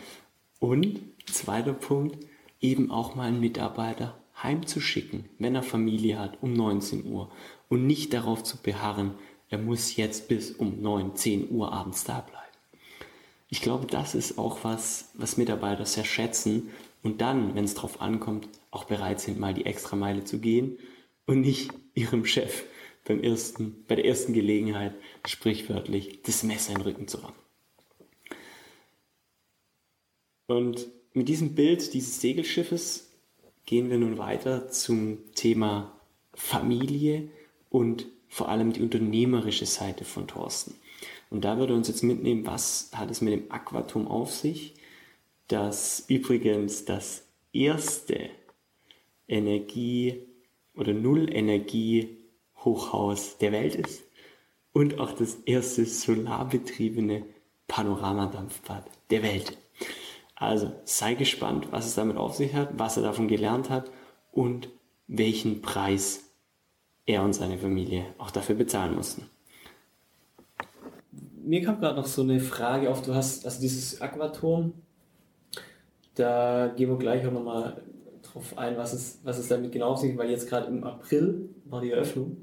Und 0.59 1.01
zweiter 1.27 1.75
Punkt, 1.75 2.25
eben 2.65 2.91
auch 2.91 3.15
mal 3.15 3.29
einen 3.29 3.41
Mitarbeiter 3.41 4.19
heimzuschicken, 4.43 5.29
wenn 5.39 5.55
er 5.55 5.63
Familie 5.63 6.19
hat, 6.19 6.43
um 6.43 6.55
19 6.55 7.05
Uhr 7.05 7.31
und 7.69 7.87
nicht 7.87 8.15
darauf 8.15 8.43
zu 8.43 8.57
beharren, 8.57 9.15
er 9.51 9.59
muss 9.59 9.97
jetzt 9.97 10.29
bis 10.29 10.51
um 10.51 10.81
9, 10.81 11.15
10 11.15 11.51
Uhr 11.51 11.73
abends 11.73 12.05
da 12.05 12.21
bleiben. 12.21 12.41
ich 13.51 13.61
glaube, 13.61 13.87
das 13.87 14.15
ist 14.15 14.39
auch 14.39 14.65
was, 14.65 15.11
was 15.15 15.37
Mitarbeiter 15.37 15.85
sehr 15.85 16.05
schätzen 16.05 16.71
und 17.03 17.21
dann, 17.21 17.55
wenn 17.55 17.65
es 17.65 17.75
drauf 17.75 18.01
ankommt, 18.01 18.49
auch 18.71 18.85
bereit 18.85 19.21
sind, 19.21 19.39
mal 19.39 19.55
die 19.55 19.67
extra 19.67 19.95
Meile 19.95 20.25
zu 20.25 20.41
gehen 20.41 20.79
und 21.27 21.43
nicht 21.43 21.71
ihrem 21.95 22.25
Chef 22.25 22.65
beim 23.05 23.21
ersten, 23.23 23.85
bei 23.87 23.95
der 23.95 24.07
ersten 24.07 24.33
Gelegenheit 24.33 24.95
sprichwörtlich 25.27 26.23
das 26.23 26.43
Messer 26.43 26.73
in 26.73 26.79
den 26.79 26.85
Rücken 26.85 27.09
zu 27.09 27.19
rammen. 27.19 27.37
Und 30.47 30.89
mit 31.15 31.29
diesem 31.29 31.55
Bild 31.55 31.95
dieses 31.95 32.21
Segelschiffes 32.21 33.09
gehen 33.67 33.89
wir 33.89 33.99
nun 33.99 34.19
weiter 34.19 34.69
zum 34.69 35.19
Thema 35.35 35.93
Familie 36.35 37.29
und 37.71 38.07
vor 38.29 38.49
allem 38.49 38.73
die 38.73 38.83
unternehmerische 38.83 39.67
Seite 39.67 40.05
von 40.05 40.27
Thorsten. 40.27 40.75
Und 41.31 41.45
da 41.45 41.59
würde 41.59 41.75
uns 41.75 41.87
jetzt 41.89 42.03
mitnehmen, 42.03 42.47
was 42.47 42.91
hat 42.93 43.11
es 43.11 43.21
mit 43.21 43.33
dem 43.33 43.51
Aquatum 43.51 44.09
auf 44.09 44.33
sich, 44.33 44.75
das 45.47 46.05
übrigens 46.09 46.85
das 46.85 47.29
erste 47.53 48.31
Energie- 49.29 50.27
oder 50.75 50.93
Nullenergie-Hochhaus 50.93 53.39
der 53.39 53.53
Welt 53.53 53.77
ist 53.77 54.03
und 54.73 54.99
auch 54.99 55.13
das 55.13 55.37
erste 55.47 55.87
solarbetriebene 55.87 57.25
Panoramadampfbad 57.69 58.91
der 59.11 59.23
Welt. 59.23 59.57
Also 60.47 60.73
sei 60.85 61.15
gespannt, 61.15 61.69
was 61.71 61.87
es 61.87 61.95
damit 61.95 62.17
auf 62.17 62.35
sich 62.35 62.55
hat, 62.55 62.71
was 62.79 62.97
er 62.97 63.03
davon 63.03 63.29
gelernt 63.29 63.71
hat 63.71 63.91
und 64.33 64.69
welchen 65.07 65.63
Preis 65.63 66.31
er 67.07 67.23
und 67.23 67.35
seine 67.35 67.59
Familie 67.59 68.07
auch 68.19 68.31
dafür 68.31 68.55
bezahlen 68.55 68.95
mussten. 68.95 69.29
Mir 71.43 71.63
kam 71.63 71.79
gerade 71.79 71.97
noch 71.97 72.07
so 72.07 72.23
eine 72.23 72.41
Frage 72.41 72.91
auf, 72.91 73.03
du 73.03 73.15
hast 73.15 73.45
also 73.45 73.61
dieses 73.61 74.01
Aquaturm, 74.01 74.73
da 76.15 76.69
gehen 76.69 76.89
wir 76.89 76.97
gleich 76.97 77.27
auch 77.27 77.33
nochmal 77.33 77.83
drauf 78.23 78.57
ein, 78.57 78.77
was 78.79 78.95
es, 78.95 79.21
was 79.25 79.39
es 79.39 79.49
damit 79.49 79.73
genau 79.73 79.91
auf 79.91 79.99
sich 79.99 80.13
hat, 80.13 80.19
weil 80.19 80.31
jetzt 80.31 80.49
gerade 80.49 80.69
im 80.69 80.85
April 80.85 81.51
war 81.67 81.83
die 81.83 81.91
Eröffnung 81.91 82.37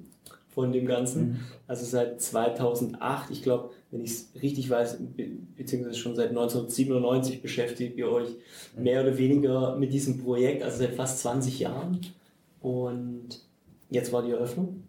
von 0.52 0.72
dem 0.72 0.86
Ganzen. 0.86 1.30
Mhm. 1.30 1.40
Also 1.68 1.86
seit 1.86 2.22
2008, 2.22 3.32
ich 3.32 3.42
glaube, 3.42 3.72
wenn 3.90 4.02
ich 4.02 4.12
es 4.12 4.30
richtig 4.42 4.70
weiß, 4.70 4.98
beziehungsweise 5.58 5.98
schon 5.98 6.16
seit 6.16 6.30
1997 6.30 7.42
beschäftigt 7.42 7.98
ihr 7.98 8.10
euch 8.10 8.30
mhm. 8.76 8.84
mehr 8.84 9.02
oder 9.02 9.18
weniger 9.18 9.76
mit 9.78 9.94
diesem 9.94 10.22
Projekt, 10.24 10.64
also 10.64 10.80
seit 10.80 10.94
fast 10.94 11.20
20 11.20 11.60
Jahren. 11.60 12.00
Und 12.62 13.42
jetzt 13.90 14.12
war 14.14 14.24
die 14.24 14.32
Eröffnung. 14.32 14.84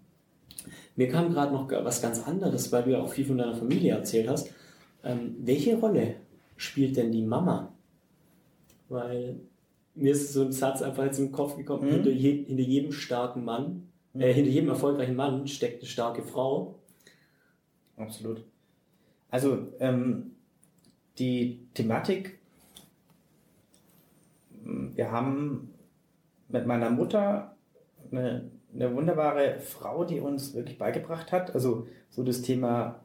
Mir 0.97 1.09
kam 1.09 1.33
gerade 1.33 1.53
noch 1.53 1.71
was 1.71 2.03
ganz 2.03 2.27
anderes, 2.27 2.71
weil 2.71 2.83
du 2.83 2.91
ja 2.91 3.01
auch 3.01 3.13
viel 3.13 3.25
von 3.25 3.39
deiner 3.39 3.55
Familie 3.55 3.95
erzählt 3.95 4.29
hast. 4.29 4.51
Ähm, 5.05 5.37
welche 5.39 5.77
Rolle 5.79 6.17
spielt 6.57 6.97
denn 6.97 7.13
die 7.13 7.23
Mama? 7.23 7.73
Weil 8.89 9.41
mir 9.95 10.13
ist 10.13 10.33
so 10.33 10.43
ein 10.43 10.53
Satz 10.53 10.83
einfach 10.83 11.05
jetzt 11.05 11.19
im 11.19 11.33
Kopf 11.33 11.57
gekommen, 11.57 11.87
mhm. 11.87 11.93
hinter, 11.95 12.11
je, 12.11 12.45
hinter 12.45 12.63
jedem 12.63 12.93
starken 12.93 13.45
Mann 13.45 13.89
äh, 14.15 14.33
hinter 14.33 14.51
jedem 14.51 14.69
erfolgreichen 14.69 15.17
Mann 15.17 15.47
steckt 15.47 15.81
eine 15.81 15.89
starke 15.89 16.23
Frau. 16.23 16.79
Absolut. 17.97 18.45
Also 19.31 19.69
ähm, 19.81 20.33
die 21.19 21.67
Thematik, 21.75 22.39
hm, 24.65 24.93
wir 24.95 25.11
haben 25.11 25.73
mit 26.49 26.67
meiner 26.67 26.91
Mutter 26.91 27.57
eine, 28.11 28.51
eine 28.75 28.95
wunderbare 28.95 29.61
Frau, 29.61 30.05
die 30.05 30.21
uns 30.21 30.55
wirklich 30.55 30.79
beigebracht 30.79 31.33
hat. 31.33 31.55
Also 31.55 31.87
so 32.11 32.23
das 32.23 32.43
Thema 32.43 33.01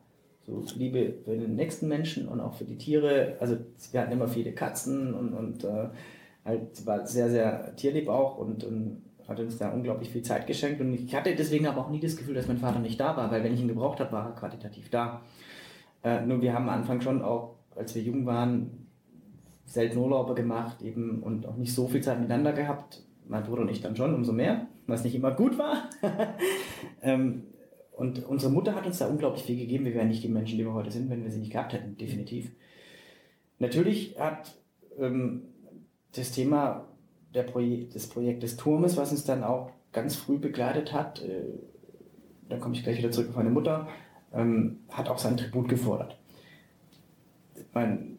so 0.46 0.64
Liebe 0.76 1.14
für 1.26 1.38
den 1.38 1.56
nächsten 1.56 1.88
Menschen 1.88 2.28
und 2.28 2.40
auch 2.40 2.54
für 2.54 2.66
die 2.66 2.78
Tiere. 2.78 3.36
Also 3.40 3.58
wir 3.92 4.02
hatten 4.02 4.14
immer 4.14 4.28
viele 4.28 4.54
Katzen 4.54 5.14
und, 5.14 5.34
und 5.34 5.64
äh, 5.64 5.90
halt 6.46 6.86
war 6.86 7.06
sehr, 7.06 7.30
sehr 7.30 7.76
tierlieb 7.76 8.08
auch 8.08 8.38
und, 8.38 8.64
und 8.64 9.02
hat 9.28 9.40
uns 9.40 9.58
da 9.58 9.70
unglaublich 9.72 10.10
viel 10.10 10.22
Zeit 10.22 10.48
geschenkt 10.48 10.80
und 10.80 10.94
ich 10.94 11.14
hatte 11.14 11.36
deswegen 11.36 11.68
aber 11.68 11.82
auch 11.82 11.90
nie 11.90 12.00
das 12.00 12.16
Gefühl, 12.16 12.36
dass 12.36 12.48
mein 12.48 12.58
Vater 12.58 12.80
nicht 12.80 13.00
da 13.00 13.18
war, 13.18 13.30
weil 13.32 13.44
wenn 13.44 13.54
ich 13.54 13.60
ihn 13.60 13.68
gebraucht 13.68 14.00
habe, 14.00 14.12
war 14.12 14.28
er 14.28 14.36
qualitativ 14.36 14.90
da. 14.90 15.22
Äh, 16.04 16.22
nur 16.26 16.42
wir 16.42 16.54
haben 16.54 16.70
am 16.70 16.76
Anfang 16.76 17.02
schon 17.02 17.22
auch, 17.22 17.56
als 17.76 17.94
wir 17.96 18.02
jung 18.02 18.26
waren, 18.26 18.88
selten 19.66 19.98
Urlaube 19.98 20.34
gemacht 20.34 20.82
eben 20.82 21.22
und 21.22 21.46
auch 21.46 21.58
nicht 21.58 21.74
so 21.74 21.88
viel 21.88 22.02
Zeit 22.02 22.20
miteinander 22.20 22.54
gehabt. 22.54 23.04
Mein 23.28 23.44
Bruder 23.44 23.64
und 23.64 23.70
ich 23.70 23.82
dann 23.82 23.96
schon, 23.98 24.16
umso 24.16 24.32
mehr, 24.32 24.68
was 24.88 25.04
nicht 25.04 25.16
immer 25.16 25.32
gut 25.32 25.58
war. 25.58 25.90
ähm, 27.02 27.44
und 27.92 28.26
unsere 28.26 28.52
Mutter 28.52 28.76
hat 28.76 28.86
uns 28.86 29.00
da 29.00 29.08
unglaublich 29.08 29.44
viel 29.44 29.58
gegeben. 29.58 29.84
Wir 29.84 29.96
wären 29.96 30.08
nicht 30.08 30.24
die 30.24 30.30
Menschen, 30.30 30.58
die 30.58 30.64
wir 30.64 30.74
heute 30.74 30.92
sind, 30.92 31.10
wenn 31.10 31.24
wir 31.24 31.32
sie 31.32 31.40
nicht 31.40 31.52
gehabt 31.52 31.74
hätten, 31.74 31.98
definitiv. 31.98 32.52
Natürlich 33.60 34.18
hat 34.18 34.56
ähm, 34.98 35.42
das 36.16 36.32
Thema 36.32 36.87
der 37.38 37.44
Projek 37.44 37.92
des 37.92 38.08
Projektes 38.08 38.58
Turmes, 38.58 38.98
was 38.98 39.12
uns 39.12 39.24
dann 39.24 39.44
auch 39.44 39.72
ganz 39.94 40.16
früh 40.16 40.38
begleitet 40.38 40.92
hat, 40.92 41.24
äh, 41.24 41.44
da 42.50 42.58
komme 42.58 42.76
ich 42.76 42.84
gleich 42.84 42.98
wieder 42.98 43.12
zurück 43.12 43.30
auf 43.30 43.36
meine 43.36 43.50
Mutter, 43.50 43.88
ähm, 44.34 44.80
hat 44.90 45.10
auch 45.10 45.18
sein 45.18 45.38
Tribut 45.38 45.70
gefordert. 45.70 46.18
Mein, 47.74 48.18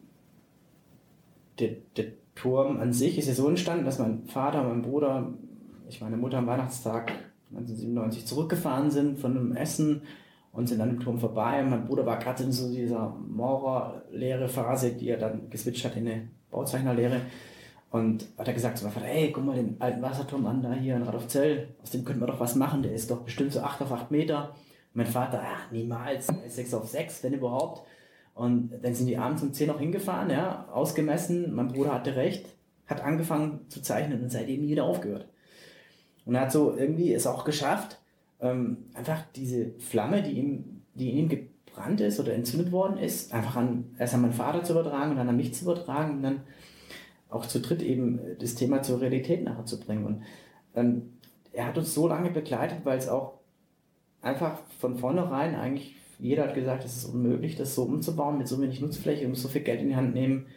der, 1.59 1.75
der 1.97 2.05
Turm 2.35 2.79
an 2.79 2.93
sich 2.93 3.17
ist 3.17 3.27
ja 3.27 3.33
so 3.33 3.49
entstanden, 3.49 3.85
dass 3.85 3.99
mein 3.99 4.25
Vater, 4.25 4.63
mein 4.63 4.81
Bruder, 4.81 5.33
ich 5.89 6.01
meine 6.01 6.17
Mutter 6.17 6.37
am 6.37 6.47
Weihnachtstag 6.47 7.11
1997 7.51 8.25
zurückgefahren 8.25 8.91
sind 8.91 9.19
von 9.19 9.37
einem 9.37 9.55
Essen 9.55 10.03
und 10.51 10.67
sind 10.67 10.81
an 10.81 10.89
dem 10.89 10.99
Turm 10.99 11.19
vorbei. 11.19 11.63
mein 11.63 11.85
Bruder 11.85 12.05
war 12.05 12.19
gerade 12.19 12.43
in 12.43 12.51
so 12.51 12.71
dieser 12.71 13.15
Maurer-Lehre-Phase, 13.27 14.93
die 14.93 15.09
er 15.09 15.17
dann 15.17 15.49
geswitcht 15.49 15.85
hat 15.85 15.95
in 15.95 16.07
eine 16.07 16.27
Bauzeichnerlehre. 16.51 17.21
Und 17.91 18.27
hat 18.37 18.47
er 18.47 18.53
gesagt 18.53 18.77
zu 18.77 18.83
meinem 18.83 18.93
Vater, 18.93 19.07
ey, 19.07 19.31
guck 19.31 19.45
mal 19.45 19.55
den 19.55 19.75
alten 19.79 20.01
Wasserturm 20.01 20.45
an, 20.45 20.61
da 20.61 20.73
hier 20.73 20.95
in 20.95 21.03
Radolfzell, 21.03 21.69
aus 21.81 21.89
dem 21.89 22.05
könnten 22.05 22.21
wir 22.21 22.27
doch 22.27 22.39
was 22.39 22.55
machen, 22.55 22.83
der 22.83 22.93
ist 22.93 23.09
doch 23.09 23.21
bestimmt 23.21 23.51
so 23.51 23.61
8 23.61 23.81
auf 23.81 23.91
8 23.91 24.11
Meter. 24.11 24.49
Und 24.49 24.95
mein 24.95 25.07
Vater, 25.07 25.41
ach, 25.43 25.71
niemals, 25.71 26.27
6 26.47 26.73
auf 26.75 26.87
6, 26.87 27.23
wenn 27.23 27.33
überhaupt. 27.33 27.87
Und 28.35 28.71
dann 28.81 28.93
sind 28.93 29.07
die 29.07 29.17
abends 29.17 29.41
um 29.41 29.53
10 29.53 29.67
noch 29.67 29.79
hingefahren, 29.79 30.29
ja, 30.29 30.67
ausgemessen, 30.71 31.53
mein 31.53 31.69
Bruder 31.69 31.93
hatte 31.93 32.15
recht, 32.15 32.45
hat 32.85 33.01
angefangen 33.01 33.61
zu 33.69 33.81
zeichnen 33.81 34.21
und 34.21 34.31
seitdem 34.31 34.61
nie 34.61 34.69
wieder 34.69 34.85
aufgehört. 34.85 35.27
Und 36.25 36.35
er 36.35 36.41
hat 36.41 36.51
so 36.51 36.75
irgendwie 36.75 37.13
es 37.13 37.25
auch 37.25 37.43
geschafft, 37.43 37.99
ähm, 38.39 38.85
einfach 38.93 39.23
diese 39.35 39.71
Flamme, 39.79 40.21
die 40.21 40.33
ihm, 40.33 40.83
die 40.93 41.09
in 41.09 41.17
ihm 41.17 41.29
gebrannt 41.29 42.01
ist 42.01 42.19
oder 42.19 42.33
entzündet 42.33 42.71
worden 42.71 42.97
ist, 42.97 43.33
einfach 43.33 43.55
an, 43.55 43.95
erst 43.97 44.13
an 44.13 44.21
meinen 44.21 44.33
Vater 44.33 44.63
zu 44.63 44.73
übertragen 44.73 45.11
und 45.11 45.17
dann 45.17 45.29
an 45.29 45.37
mich 45.37 45.53
zu 45.53 45.65
übertragen 45.65 46.17
und 46.17 46.23
dann 46.23 46.41
auch 47.29 47.45
zu 47.45 47.59
dritt 47.59 47.81
eben 47.81 48.19
das 48.39 48.55
Thema 48.55 48.81
zur 48.81 49.01
Realität 49.01 49.43
nachher 49.43 49.65
zu 49.65 49.79
bringen. 49.79 50.05
Und 50.05 50.23
ähm, 50.75 51.13
er 51.53 51.67
hat 51.67 51.77
uns 51.77 51.93
so 51.93 52.07
lange 52.07 52.31
begleitet, 52.31 52.79
weil 52.83 52.97
es 52.97 53.07
auch 53.07 53.39
einfach 54.21 54.59
von 54.79 54.97
vornherein 54.97 55.55
eigentlich 55.55 55.95
jeder 56.19 56.43
hat 56.43 56.53
gesagt, 56.53 56.83
es 56.83 56.97
ist 56.97 57.05
unmöglich, 57.05 57.55
das 57.55 57.73
so 57.73 57.83
umzubauen 57.83 58.37
mit 58.37 58.47
so 58.47 58.61
wenig 58.61 58.81
Nutzfläche 58.81 59.25
und 59.25 59.35
so 59.35 59.47
viel 59.47 59.61
Geld 59.61 59.81
in 59.81 59.87
die 59.87 59.95
Hand 59.95 60.13
nehmen. 60.13 60.47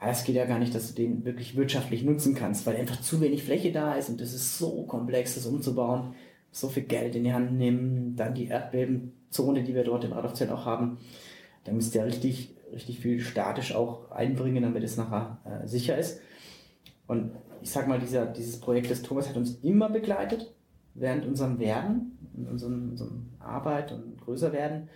Es 0.00 0.24
geht 0.24 0.34
ja 0.34 0.46
gar 0.46 0.58
nicht, 0.58 0.74
dass 0.74 0.88
du 0.88 0.94
den 0.94 1.26
wirklich 1.26 1.56
wirtschaftlich 1.56 2.02
nutzen 2.02 2.34
kannst, 2.34 2.66
weil 2.66 2.76
einfach 2.76 3.02
zu 3.02 3.20
wenig 3.20 3.44
Fläche 3.44 3.70
da 3.70 3.94
ist 3.94 4.08
und 4.08 4.18
das 4.20 4.32
ist 4.32 4.58
so 4.58 4.84
komplex, 4.84 5.34
das 5.34 5.44
umzubauen. 5.44 6.14
So 6.52 6.68
viel 6.68 6.84
Geld 6.84 7.14
in 7.14 7.24
die 7.24 7.34
Hand 7.34 7.52
nehmen, 7.52 8.16
dann 8.16 8.34
die 8.34 8.46
Erdbebenzone, 8.46 9.62
die 9.62 9.74
wir 9.74 9.84
dort 9.84 10.04
in 10.04 10.12
Radolfzell 10.12 10.50
auch 10.50 10.64
haben. 10.64 10.98
Da 11.64 11.72
müsst 11.72 11.94
ihr 11.94 12.04
richtig 12.04 12.54
richtig 12.72 13.00
viel 13.00 13.20
statisch 13.20 13.74
auch 13.74 14.10
einbringen, 14.10 14.62
damit 14.62 14.82
es 14.82 14.96
nachher 14.96 15.38
äh, 15.44 15.66
sicher 15.66 15.98
ist. 15.98 16.20
Und 17.06 17.32
ich 17.62 17.70
sag 17.70 17.88
mal, 17.88 17.98
dieser, 17.98 18.26
dieses 18.26 18.60
Projekt 18.60 18.90
des 18.90 19.02
Turmes 19.02 19.28
hat 19.28 19.36
uns 19.36 19.56
immer 19.62 19.90
begleitet, 19.90 20.54
während 20.94 21.26
unserem 21.26 21.58
Werden, 21.58 22.18
in 22.36 22.46
unserem, 22.46 22.90
unserem 22.90 23.30
Arbeit 23.38 23.92
und 23.92 24.20
größer 24.20 24.52
werden. 24.52 24.88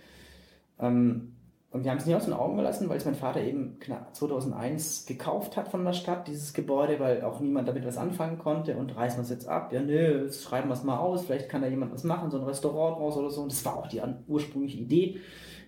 Ähm, 0.79 1.35
und 1.71 1.83
wir 1.83 1.91
haben 1.91 1.97
es 1.97 2.05
nie 2.05 2.15
aus 2.15 2.23
den 2.23 2.33
Augen 2.33 2.55
gelassen, 2.55 2.87
weil 2.87 2.95
es 2.95 3.03
mein 3.03 3.15
Vater 3.15 3.41
eben 3.41 3.79
knapp 3.81 4.15
2001 4.15 5.07
gekauft 5.07 5.57
hat 5.57 5.67
von 5.67 5.83
der 5.83 5.91
Stadt, 5.91 6.25
dieses 6.29 6.53
Gebäude, 6.53 7.01
weil 7.01 7.21
auch 7.23 7.41
niemand 7.41 7.67
damit 7.67 7.85
was 7.85 7.97
anfangen 7.97 8.37
konnte 8.37 8.77
und 8.77 8.95
reißen 8.95 9.17
wir 9.17 9.23
es 9.23 9.29
jetzt 9.29 9.49
ab. 9.49 9.73
Ja, 9.73 9.81
nö, 9.81 10.31
schreiben 10.31 10.69
wir 10.69 10.73
es 10.75 10.85
mal 10.85 10.97
aus, 10.97 11.25
vielleicht 11.25 11.49
kann 11.49 11.61
da 11.61 11.67
jemand 11.67 11.91
was 11.91 12.05
machen, 12.05 12.31
so 12.31 12.37
ein 12.37 12.45
Restaurant 12.45 12.97
raus 12.97 13.17
oder 13.17 13.29
so. 13.29 13.41
Und 13.41 13.51
das 13.51 13.65
war 13.65 13.75
auch 13.75 13.87
die 13.87 14.01
ursprüngliche 14.27 14.77
Idee, 14.77 15.19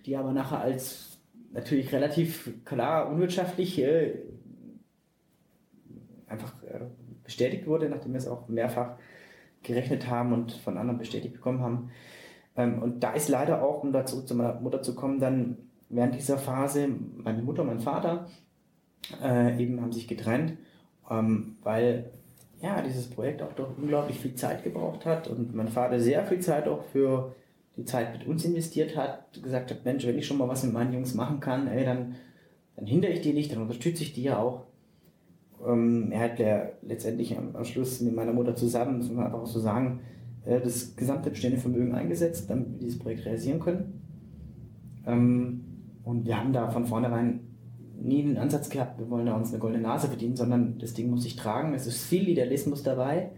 die 0.06 0.16
aber 0.16 0.32
nachher 0.32 0.60
als 0.60 1.17
natürlich 1.52 1.92
relativ 1.92 2.64
klar 2.64 3.10
unwirtschaftlich 3.10 3.80
äh, 3.82 4.14
einfach 6.26 6.52
äh, 6.62 6.80
bestätigt 7.24 7.66
wurde, 7.66 7.88
nachdem 7.88 8.12
wir 8.12 8.18
es 8.18 8.28
auch 8.28 8.48
mehrfach 8.48 8.98
gerechnet 9.62 10.08
haben 10.08 10.32
und 10.32 10.52
von 10.52 10.78
anderen 10.78 10.98
bestätigt 10.98 11.34
bekommen 11.34 11.60
haben. 11.60 11.90
Ähm, 12.56 12.82
und 12.82 13.00
da 13.00 13.12
ist 13.12 13.28
leider 13.28 13.62
auch, 13.62 13.82
um 13.82 13.92
dazu 13.92 14.22
zu 14.22 14.34
meiner 14.34 14.60
Mutter 14.60 14.82
zu 14.82 14.94
kommen, 14.94 15.20
dann 15.20 15.58
während 15.88 16.14
dieser 16.14 16.38
Phase 16.38 16.88
meine 17.16 17.42
Mutter 17.42 17.62
und 17.62 17.68
mein 17.68 17.80
Vater 17.80 18.28
äh, 19.22 19.62
eben 19.62 19.80
haben 19.80 19.92
sich 19.92 20.08
getrennt, 20.08 20.54
ähm, 21.10 21.56
weil 21.62 22.10
ja 22.60 22.82
dieses 22.82 23.08
Projekt 23.08 23.42
auch 23.42 23.52
doch 23.52 23.76
unglaublich 23.78 24.18
viel 24.18 24.34
Zeit 24.34 24.64
gebraucht 24.64 25.06
hat 25.06 25.28
und 25.28 25.54
mein 25.54 25.68
Vater 25.68 26.00
sehr 26.00 26.24
viel 26.26 26.40
Zeit 26.40 26.66
auch 26.68 26.82
für 26.84 27.34
die 27.78 27.84
Zeit 27.84 28.18
mit 28.18 28.26
uns 28.26 28.44
investiert 28.44 28.96
hat, 28.96 29.40
gesagt 29.40 29.70
hat, 29.70 29.84
Mensch, 29.84 30.04
wenn 30.04 30.18
ich 30.18 30.26
schon 30.26 30.36
mal 30.36 30.48
was 30.48 30.64
mit 30.64 30.72
meinen 30.72 30.92
Jungs 30.92 31.14
machen 31.14 31.38
kann, 31.38 31.68
ey, 31.68 31.84
dann, 31.84 32.16
dann 32.74 32.86
hindere 32.86 33.12
ich 33.12 33.20
die 33.20 33.32
nicht, 33.32 33.52
dann 33.52 33.62
unterstütze 33.62 34.02
ich 34.02 34.12
die 34.12 34.24
ja 34.24 34.38
auch. 34.38 34.66
Ähm, 35.66 36.10
er 36.10 36.20
hat 36.20 36.38
ja 36.40 36.70
letztendlich 36.82 37.38
am, 37.38 37.54
am, 37.54 37.64
Schluss 37.64 38.00
mit 38.00 38.14
meiner 38.14 38.32
Mutter 38.32 38.56
zusammen, 38.56 38.98
muss 38.98 39.10
man 39.10 39.26
einfach 39.26 39.46
so 39.46 39.60
sagen, 39.60 40.00
äh, 40.44 40.60
das 40.60 40.96
gesamte 40.96 41.30
bestehende 41.30 41.60
Vermögen 41.60 41.94
eingesetzt, 41.94 42.50
damit 42.50 42.72
wir 42.72 42.78
dieses 42.78 42.98
Projekt 42.98 43.24
realisieren 43.24 43.60
können. 43.60 44.02
Ähm, 45.06 45.64
und 46.02 46.26
wir 46.26 46.36
haben 46.36 46.52
da 46.52 46.70
von 46.70 46.84
vornherein 46.84 47.40
nie 48.00 48.22
einen 48.22 48.38
Ansatz 48.38 48.70
gehabt, 48.70 48.98
wir 48.98 49.08
wollen 49.08 49.26
da 49.26 49.36
uns 49.36 49.50
eine 49.50 49.60
goldene 49.60 49.82
Nase 49.82 50.08
verdienen, 50.08 50.36
sondern 50.36 50.78
das 50.78 50.94
Ding 50.94 51.10
muss 51.10 51.22
sich 51.22 51.36
tragen. 51.36 51.74
Es 51.74 51.86
ist 51.86 52.04
viel 52.04 52.28
Idealismus 52.28 52.82
dabei 52.82 53.30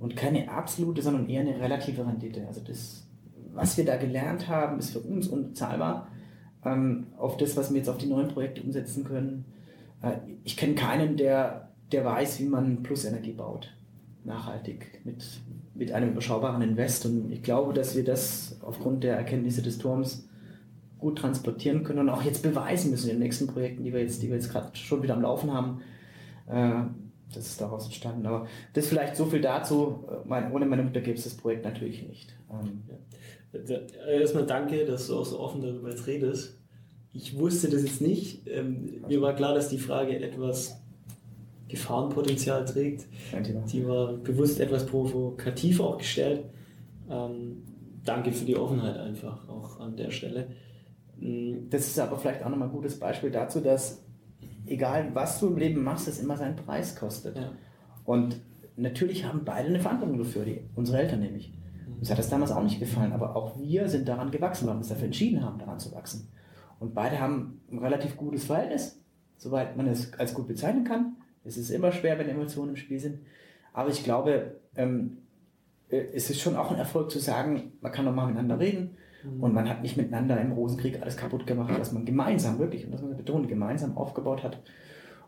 und 0.00 0.16
keine 0.16 0.50
absolute, 0.50 1.00
sondern 1.00 1.28
eher 1.28 1.42
eine 1.42 1.60
relative 1.60 2.04
Rendite. 2.04 2.46
Also 2.48 2.60
das, 2.60 3.01
was 3.54 3.76
wir 3.76 3.84
da 3.84 3.96
gelernt 3.96 4.48
haben, 4.48 4.78
ist 4.78 4.90
für 4.90 5.00
uns 5.00 5.28
unbezahlbar. 5.28 6.08
Ähm, 6.64 7.08
auf 7.16 7.36
das, 7.36 7.56
was 7.56 7.70
wir 7.70 7.78
jetzt 7.78 7.88
auf 7.88 7.98
die 7.98 8.06
neuen 8.06 8.28
Projekte 8.28 8.62
umsetzen 8.62 9.04
können. 9.04 9.44
Äh, 10.00 10.18
ich 10.44 10.56
kenne 10.56 10.74
keinen, 10.74 11.16
der, 11.16 11.70
der 11.90 12.04
weiß, 12.04 12.40
wie 12.40 12.46
man 12.46 12.82
Plusenergie 12.82 13.32
baut. 13.32 13.74
Nachhaltig, 14.24 15.00
mit, 15.04 15.24
mit 15.74 15.92
einem 15.92 16.12
überschaubaren 16.12 16.62
Invest. 16.62 17.06
Und 17.06 17.32
ich 17.32 17.42
glaube, 17.42 17.72
dass 17.72 17.96
wir 17.96 18.04
das 18.04 18.58
aufgrund 18.62 19.02
der 19.02 19.16
Erkenntnisse 19.16 19.62
des 19.62 19.78
Turms 19.78 20.28
gut 20.98 21.18
transportieren 21.18 21.82
können 21.82 21.98
und 21.98 22.08
auch 22.10 22.22
jetzt 22.22 22.44
beweisen 22.44 22.92
müssen 22.92 23.10
in 23.10 23.16
den 23.16 23.24
nächsten 23.24 23.48
Projekten, 23.48 23.82
die 23.82 23.92
wir 23.92 24.00
jetzt, 24.00 24.22
jetzt 24.22 24.50
gerade 24.50 24.70
schon 24.76 25.02
wieder 25.02 25.14
am 25.14 25.22
Laufen 25.22 25.52
haben. 25.52 25.80
Äh, 26.46 26.84
das 27.32 27.46
ist 27.46 27.60
daraus 27.60 27.84
entstanden. 27.86 28.26
Aber 28.26 28.46
das 28.72 28.86
vielleicht 28.86 29.16
so 29.16 29.26
viel 29.26 29.40
dazu. 29.40 30.04
Mein, 30.24 30.52
ohne 30.52 30.66
meine 30.66 30.82
Mutter 30.82 31.00
gäbe 31.00 31.16
es 31.16 31.24
das 31.24 31.34
Projekt 31.34 31.64
natürlich 31.64 32.06
nicht. 32.06 32.34
Ähm, 32.50 32.82
ja. 32.88 33.78
Erstmal 34.06 34.46
danke, 34.46 34.84
dass 34.84 35.08
du 35.08 35.18
auch 35.18 35.26
so 35.26 35.40
offen 35.40 35.60
darüber 35.60 35.94
redest. 36.06 36.58
Ich 37.12 37.36
wusste 37.36 37.68
das 37.68 37.82
jetzt 37.82 38.00
nicht. 38.00 38.46
Ähm, 38.48 39.02
mir 39.06 39.20
war 39.20 39.34
klar, 39.34 39.54
dass 39.54 39.68
die 39.68 39.78
Frage 39.78 40.18
etwas 40.18 40.80
Gefahrenpotenzial 41.68 42.64
trägt. 42.64 43.06
Die 43.72 43.86
war 43.86 44.14
bewusst 44.14 44.60
etwas 44.60 44.86
provokativ 44.86 45.80
auch 45.80 45.98
gestellt. 45.98 46.44
Ähm, 47.10 47.62
danke 48.04 48.32
für 48.32 48.44
die 48.44 48.56
Offenheit 48.56 48.96
einfach 48.96 49.48
auch 49.48 49.80
an 49.80 49.96
der 49.96 50.10
Stelle. 50.10 50.48
Mm, 51.18 51.68
das 51.70 51.86
ist 51.86 51.98
aber 51.98 52.18
vielleicht 52.18 52.42
auch 52.42 52.48
nochmal 52.48 52.68
ein 52.68 52.74
gutes 52.74 52.98
Beispiel 52.98 53.30
dazu, 53.30 53.60
dass 53.60 54.04
egal 54.66 55.14
was 55.14 55.40
du 55.40 55.48
im 55.48 55.56
Leben 55.56 55.82
machst, 55.82 56.08
es 56.08 56.20
immer 56.20 56.36
seinen 56.36 56.56
Preis 56.56 56.96
kostet. 56.96 57.36
Ja. 57.36 57.52
Und 58.04 58.40
natürlich 58.76 59.24
haben 59.24 59.44
beide 59.44 59.68
eine 59.68 59.80
Verantwortung 59.80 60.18
dafür, 60.18 60.44
die, 60.44 60.60
unsere 60.74 60.98
Eltern 60.98 61.20
nämlich. 61.20 61.52
Uns 61.98 62.10
hat 62.10 62.18
das 62.18 62.30
damals 62.30 62.50
auch 62.50 62.62
nicht 62.62 62.80
gefallen, 62.80 63.12
aber 63.12 63.36
auch 63.36 63.58
wir 63.58 63.88
sind 63.88 64.08
daran 64.08 64.30
gewachsen, 64.30 64.66
weil 64.66 64.74
wir 64.74 64.78
uns 64.78 64.88
dafür 64.88 65.06
entschieden 65.06 65.44
haben, 65.44 65.58
daran 65.58 65.78
zu 65.78 65.92
wachsen. 65.92 66.28
Und 66.80 66.94
beide 66.94 67.20
haben 67.20 67.60
ein 67.70 67.78
relativ 67.78 68.16
gutes 68.16 68.44
Verhältnis, 68.44 69.00
soweit 69.36 69.76
man 69.76 69.86
es 69.86 70.12
als 70.14 70.34
gut 70.34 70.48
bezeichnen 70.48 70.84
kann. 70.84 71.16
Es 71.44 71.56
ist 71.56 71.70
immer 71.70 71.92
schwer, 71.92 72.18
wenn 72.18 72.28
Emotionen 72.28 72.70
im 72.70 72.76
Spiel 72.76 72.98
sind. 72.98 73.20
Aber 73.72 73.88
ich 73.88 74.02
glaube, 74.02 74.56
ähm, 74.74 75.18
äh, 75.90 76.02
es 76.12 76.28
ist 76.28 76.40
schon 76.40 76.56
auch 76.56 76.72
ein 76.72 76.78
Erfolg 76.78 77.10
zu 77.10 77.20
sagen, 77.20 77.72
man 77.80 77.92
kann 77.92 78.04
doch 78.04 78.14
mal 78.14 78.26
miteinander 78.26 78.58
reden 78.58 78.96
und 79.40 79.54
man 79.54 79.68
hat 79.68 79.82
nicht 79.82 79.96
miteinander 79.96 80.40
im 80.40 80.52
Rosenkrieg 80.52 81.00
alles 81.00 81.16
kaputt 81.16 81.46
gemacht, 81.46 81.72
was 81.78 81.92
man 81.92 82.04
gemeinsam, 82.04 82.58
wirklich, 82.58 82.84
und 82.84 82.92
das 82.92 83.00
muss 83.00 83.10
man 83.10 83.18
betonen, 83.18 83.48
gemeinsam 83.48 83.96
aufgebaut 83.96 84.42
hat. 84.42 84.60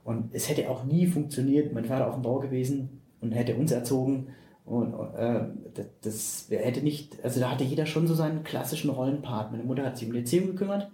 Und 0.04 0.34
es 0.34 0.48
hätte 0.48 0.68
auch 0.68 0.84
nie 0.84 1.06
funktioniert, 1.06 1.72
mein 1.72 1.84
Vater 1.84 2.08
auf 2.08 2.14
dem 2.14 2.22
Bau 2.22 2.38
gewesen 2.38 3.00
und 3.20 3.32
hätte 3.32 3.54
uns 3.54 3.72
erzogen. 3.72 4.28
Und 4.64 4.94
äh, 5.16 5.44
das, 5.74 5.86
das 6.02 6.46
hätte 6.50 6.82
nicht, 6.82 7.22
also 7.24 7.40
da 7.40 7.50
hatte 7.50 7.64
jeder 7.64 7.86
schon 7.86 8.06
so 8.06 8.14
seinen 8.14 8.44
klassischen 8.44 8.90
Rollenpart. 8.90 9.52
Meine 9.52 9.64
Mutter 9.64 9.84
hat 9.84 9.96
sich 9.96 10.06
um 10.06 10.12
die 10.12 10.20
Erziehung 10.20 10.48
gekümmert, 10.48 10.90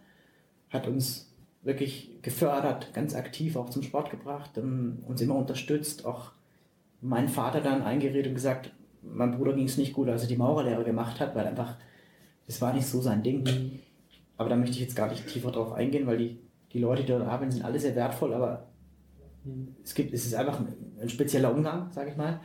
hat 0.70 0.86
uns 0.86 1.32
wirklich 1.62 2.10
gefördert, 2.22 2.92
ganz 2.94 3.14
aktiv 3.14 3.56
auch 3.56 3.70
zum 3.70 3.82
Sport 3.82 4.10
gebracht, 4.10 4.56
um, 4.58 4.98
uns 5.06 5.20
immer 5.20 5.36
unterstützt, 5.36 6.06
auch 6.06 6.32
mein 7.00 7.28
Vater 7.28 7.60
dann 7.60 7.82
eingeredet 7.82 8.28
und 8.28 8.34
gesagt, 8.34 8.72
mein 9.02 9.32
Bruder 9.32 9.54
ging 9.54 9.66
es 9.66 9.78
nicht 9.78 9.92
gut, 9.92 10.08
als 10.08 10.22
er 10.22 10.28
die 10.28 10.36
Maurerlehre 10.36 10.84
gemacht 10.84 11.20
hat, 11.20 11.34
weil 11.34 11.46
einfach 11.46 11.76
das 12.50 12.60
war 12.60 12.72
nicht 12.72 12.86
so 12.88 13.00
sein 13.00 13.22
Ding. 13.22 13.44
Mhm. 13.44 13.78
Aber 14.36 14.48
da 14.48 14.56
möchte 14.56 14.74
ich 14.74 14.80
jetzt 14.80 14.96
gar 14.96 15.08
nicht 15.08 15.24
tiefer 15.28 15.52
drauf 15.52 15.72
eingehen, 15.72 16.04
weil 16.08 16.18
die, 16.18 16.38
die 16.72 16.80
Leute, 16.80 17.02
die 17.02 17.08
dort 17.08 17.22
arbeiten, 17.22 17.52
sind 17.52 17.64
alle 17.64 17.78
sehr 17.78 17.94
wertvoll, 17.94 18.34
aber 18.34 18.66
mhm. 19.44 19.76
es 19.84 19.94
gibt, 19.94 20.12
es 20.12 20.26
ist 20.26 20.34
einfach 20.34 20.58
ein, 20.58 20.66
ein 21.00 21.08
spezieller 21.08 21.54
Umgang, 21.54 21.92
sage 21.92 22.10
ich 22.10 22.16
mal. 22.16 22.32
Mhm. 22.32 22.38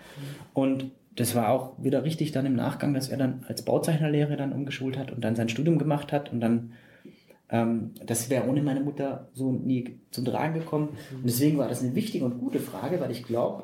Und 0.53 0.91
das 1.15 1.33
war 1.33 1.49
auch 1.49 1.81
wieder 1.81 2.03
richtig 2.03 2.31
dann 2.31 2.45
im 2.45 2.55
Nachgang, 2.55 2.93
dass 2.93 3.09
er 3.09 3.17
dann 3.17 3.45
als 3.47 3.65
Bauzeichnerlehrer 3.65 4.35
dann 4.35 4.53
umgeschult 4.53 4.95
hat 4.95 5.11
und 5.11 5.21
dann 5.23 5.35
sein 5.35 5.49
Studium 5.49 5.79
gemacht 5.79 6.11
hat 6.11 6.31
und 6.31 6.39
dann 6.39 6.73
ähm, 7.49 7.91
das 8.05 8.29
wäre 8.29 8.47
ohne 8.47 8.61
meine 8.61 8.81
Mutter 8.81 9.29
so 9.33 9.51
nie 9.51 9.99
zum 10.11 10.25
Tragen 10.25 10.53
gekommen. 10.53 10.89
Und 11.11 11.25
deswegen 11.25 11.57
war 11.57 11.67
das 11.67 11.81
eine 11.81 11.95
wichtige 11.95 12.25
und 12.25 12.37
gute 12.39 12.59
Frage, 12.59 12.99
weil 12.99 13.11
ich 13.11 13.23
glaube, 13.23 13.63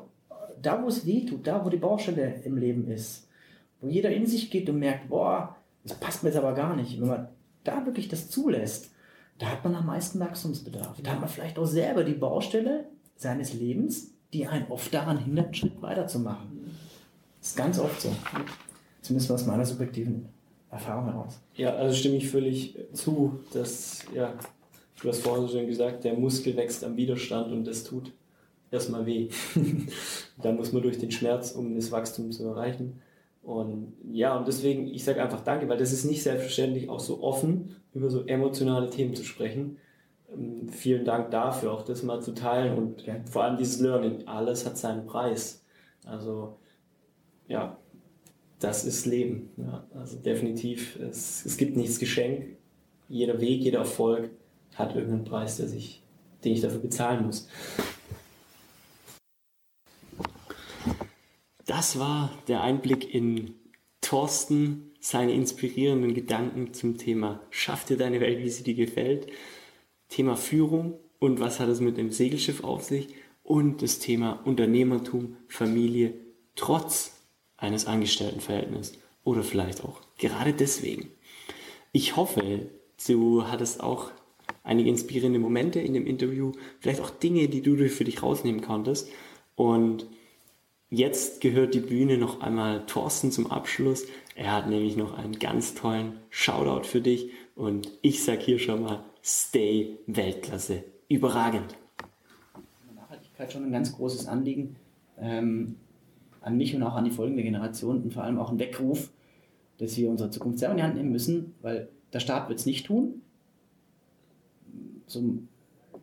da 0.60 0.82
wo 0.82 0.88
es 0.88 1.06
weh 1.06 1.24
tut, 1.24 1.46
da 1.46 1.64
wo 1.64 1.68
die 1.68 1.76
Baustelle 1.76 2.34
im 2.44 2.56
Leben 2.56 2.88
ist, 2.88 3.28
wo 3.80 3.88
jeder 3.88 4.10
in 4.10 4.26
sich 4.26 4.50
geht 4.50 4.68
und 4.70 4.78
merkt, 4.78 5.08
boah, 5.08 5.56
das 5.84 5.98
passt 5.98 6.22
mir 6.22 6.30
jetzt 6.30 6.38
aber 6.38 6.54
gar 6.54 6.76
nicht. 6.76 7.00
Wenn 7.00 7.08
man 7.08 7.28
da 7.64 7.84
wirklich 7.86 8.08
das 8.08 8.30
zulässt, 8.30 8.90
da 9.38 9.46
hat 9.46 9.64
man 9.64 9.74
am 9.74 9.86
meisten 9.86 10.20
Wachstumsbedarf. 10.20 11.00
Da 11.02 11.12
hat 11.12 11.20
man 11.20 11.28
vielleicht 11.28 11.58
auch 11.58 11.66
selber 11.66 12.04
die 12.04 12.14
Baustelle 12.14 12.84
seines 13.16 13.54
Lebens, 13.54 14.12
die 14.32 14.46
einen 14.46 14.70
oft 14.70 14.92
daran 14.92 15.18
hindert, 15.18 15.46
einen 15.46 15.54
Schritt 15.54 15.82
weiterzumachen. 15.82 16.70
Das 17.40 17.50
ist 17.50 17.56
ganz 17.56 17.78
oft 17.78 18.00
so. 18.00 18.14
Zumindest 19.00 19.30
aus 19.32 19.46
meiner 19.46 19.66
subjektiven 19.66 20.28
Erfahrung 20.70 21.06
heraus. 21.06 21.40
Ja, 21.56 21.74
also 21.74 21.94
stimme 21.94 22.16
ich 22.16 22.30
völlig 22.30 22.78
zu, 22.92 23.40
dass, 23.52 24.04
ja, 24.14 24.34
du 25.02 25.08
hast 25.08 25.22
vorhin 25.22 25.46
so 25.46 25.52
schön 25.52 25.66
gesagt, 25.66 26.04
der 26.04 26.14
Muskel 26.14 26.56
wächst 26.56 26.84
am 26.84 26.96
Widerstand 26.96 27.52
und 27.52 27.64
das 27.64 27.84
tut 27.84 28.12
erstmal 28.70 29.04
weh. 29.06 29.28
da 30.42 30.52
muss 30.52 30.72
man 30.72 30.82
durch 30.82 30.98
den 30.98 31.10
Schmerz, 31.10 31.52
um 31.52 31.74
das 31.74 31.90
Wachstum 31.90 32.32
zu 32.32 32.46
erreichen. 32.46 33.02
Und 33.42 33.94
ja, 34.10 34.36
und 34.36 34.46
deswegen, 34.46 34.86
ich 34.86 35.04
sage 35.04 35.22
einfach 35.22 35.42
Danke, 35.42 35.68
weil 35.68 35.78
das 35.78 35.92
ist 35.92 36.04
nicht 36.04 36.22
selbstverständlich, 36.22 36.88
auch 36.88 37.00
so 37.00 37.22
offen 37.22 37.76
über 37.92 38.08
so 38.08 38.24
emotionale 38.24 38.88
Themen 38.88 39.14
zu 39.14 39.24
sprechen. 39.24 39.78
Ähm, 40.32 40.68
vielen 40.68 41.04
Dank 41.04 41.30
dafür, 41.30 41.72
auch 41.72 41.82
das 41.82 42.02
mal 42.02 42.22
zu 42.22 42.32
teilen 42.32 42.78
und 42.78 43.06
ja. 43.06 43.16
vor 43.24 43.44
allem 43.44 43.56
dieses 43.56 43.80
Learning. 43.80 44.26
Alles 44.26 44.64
hat 44.64 44.78
seinen 44.78 45.06
Preis. 45.06 45.64
Also, 46.04 46.58
ja, 47.48 47.76
das 48.60 48.84
ist 48.84 49.06
Leben. 49.06 49.50
Ja, 49.56 49.84
also 49.94 50.18
definitiv, 50.18 50.98
es, 51.00 51.44
es 51.44 51.56
gibt 51.56 51.76
nichts 51.76 51.98
Geschenk. 51.98 52.56
Jeder 53.08 53.40
Weg, 53.40 53.62
jeder 53.62 53.80
Erfolg 53.80 54.30
hat 54.74 54.94
irgendeinen 54.94 55.24
Preis, 55.24 55.56
der 55.56 55.68
sich, 55.68 56.02
den 56.44 56.52
ich 56.52 56.60
dafür 56.60 56.78
bezahlen 56.78 57.26
muss. 57.26 57.48
Das 61.74 61.98
war 61.98 62.28
der 62.48 62.60
Einblick 62.60 63.14
in 63.14 63.54
Thorsten, 64.02 64.90
seine 65.00 65.32
inspirierenden 65.32 66.12
Gedanken 66.12 66.74
zum 66.74 66.98
Thema 66.98 67.40
Schaff 67.48 67.86
dir 67.86 67.96
deine 67.96 68.20
Welt, 68.20 68.40
wie 68.40 68.50
sie 68.50 68.62
dir 68.62 68.74
gefällt, 68.74 69.28
Thema 70.10 70.36
Führung 70.36 70.98
und 71.18 71.40
was 71.40 71.60
hat 71.60 71.70
es 71.70 71.80
mit 71.80 71.96
dem 71.96 72.10
Segelschiff 72.10 72.62
auf 72.62 72.82
sich 72.82 73.08
und 73.42 73.80
das 73.80 74.00
Thema 74.00 74.42
Unternehmertum, 74.44 75.38
Familie, 75.48 76.12
trotz 76.56 77.22
eines 77.56 77.86
Angestelltenverhältnisses 77.86 78.98
oder 79.24 79.42
vielleicht 79.42 79.82
auch 79.82 80.02
gerade 80.18 80.52
deswegen. 80.52 81.08
Ich 81.90 82.16
hoffe, 82.16 82.68
du 83.06 83.48
hattest 83.48 83.82
auch 83.82 84.10
einige 84.62 84.90
inspirierende 84.90 85.38
Momente 85.38 85.80
in 85.80 85.94
dem 85.94 86.06
Interview, 86.06 86.52
vielleicht 86.80 87.00
auch 87.00 87.08
Dinge, 87.08 87.48
die 87.48 87.62
du 87.62 87.88
für 87.88 88.04
dich 88.04 88.22
rausnehmen 88.22 88.60
konntest 88.60 89.08
und 89.56 90.06
Jetzt 90.94 91.40
gehört 91.40 91.72
die 91.72 91.80
Bühne 91.80 92.18
noch 92.18 92.42
einmal 92.42 92.84
Thorsten 92.84 93.32
zum 93.32 93.50
Abschluss. 93.50 94.04
Er 94.36 94.52
hat 94.52 94.68
nämlich 94.68 94.94
noch 94.94 95.16
einen 95.16 95.38
ganz 95.38 95.72
tollen 95.72 96.18
Shoutout 96.28 96.86
für 96.86 97.00
dich 97.00 97.30
und 97.54 97.90
ich 98.02 98.22
sag 98.22 98.42
hier 98.42 98.58
schon 98.58 98.82
mal, 98.82 99.02
stay 99.24 99.96
Weltklasse. 100.06 100.84
Überragend. 101.08 101.78
Nachhaltigkeit 102.94 103.50
schon 103.50 103.64
ein 103.64 103.72
ganz 103.72 103.96
großes 103.96 104.26
Anliegen 104.26 104.76
ähm, 105.18 105.76
an 106.42 106.58
mich 106.58 106.76
und 106.76 106.82
auch 106.82 106.94
an 106.94 107.06
die 107.06 107.10
folgende 107.10 107.42
Generation 107.42 108.02
und 108.02 108.12
vor 108.12 108.24
allem 108.24 108.38
auch 108.38 108.52
ein 108.52 108.58
Weckruf, 108.58 109.10
dass 109.78 109.96
wir 109.96 110.10
unsere 110.10 110.28
Zukunft 110.28 110.58
selber 110.58 110.72
in 110.72 110.76
die 110.76 110.84
Hand 110.84 110.96
nehmen 110.96 111.10
müssen, 111.10 111.54
weil 111.62 111.88
der 112.12 112.20
Staat 112.20 112.50
wird 112.50 112.58
es 112.58 112.66
nicht 112.66 112.84
tun. 112.84 113.22
So, 115.06 115.38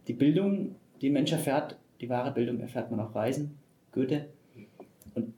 die 0.08 0.13
Bildung, 0.13 0.73
die 0.99 1.12
ein 1.12 1.13
Mensch 1.13 1.32
erfährt, 1.32 1.78
die 2.02 2.10
wahre 2.10 2.32
Bildung 2.32 2.60
erfährt 2.60 2.89
man 2.89 2.99
auf 2.99 3.13
Reisen. 3.13 3.60
Goethe 3.91 4.30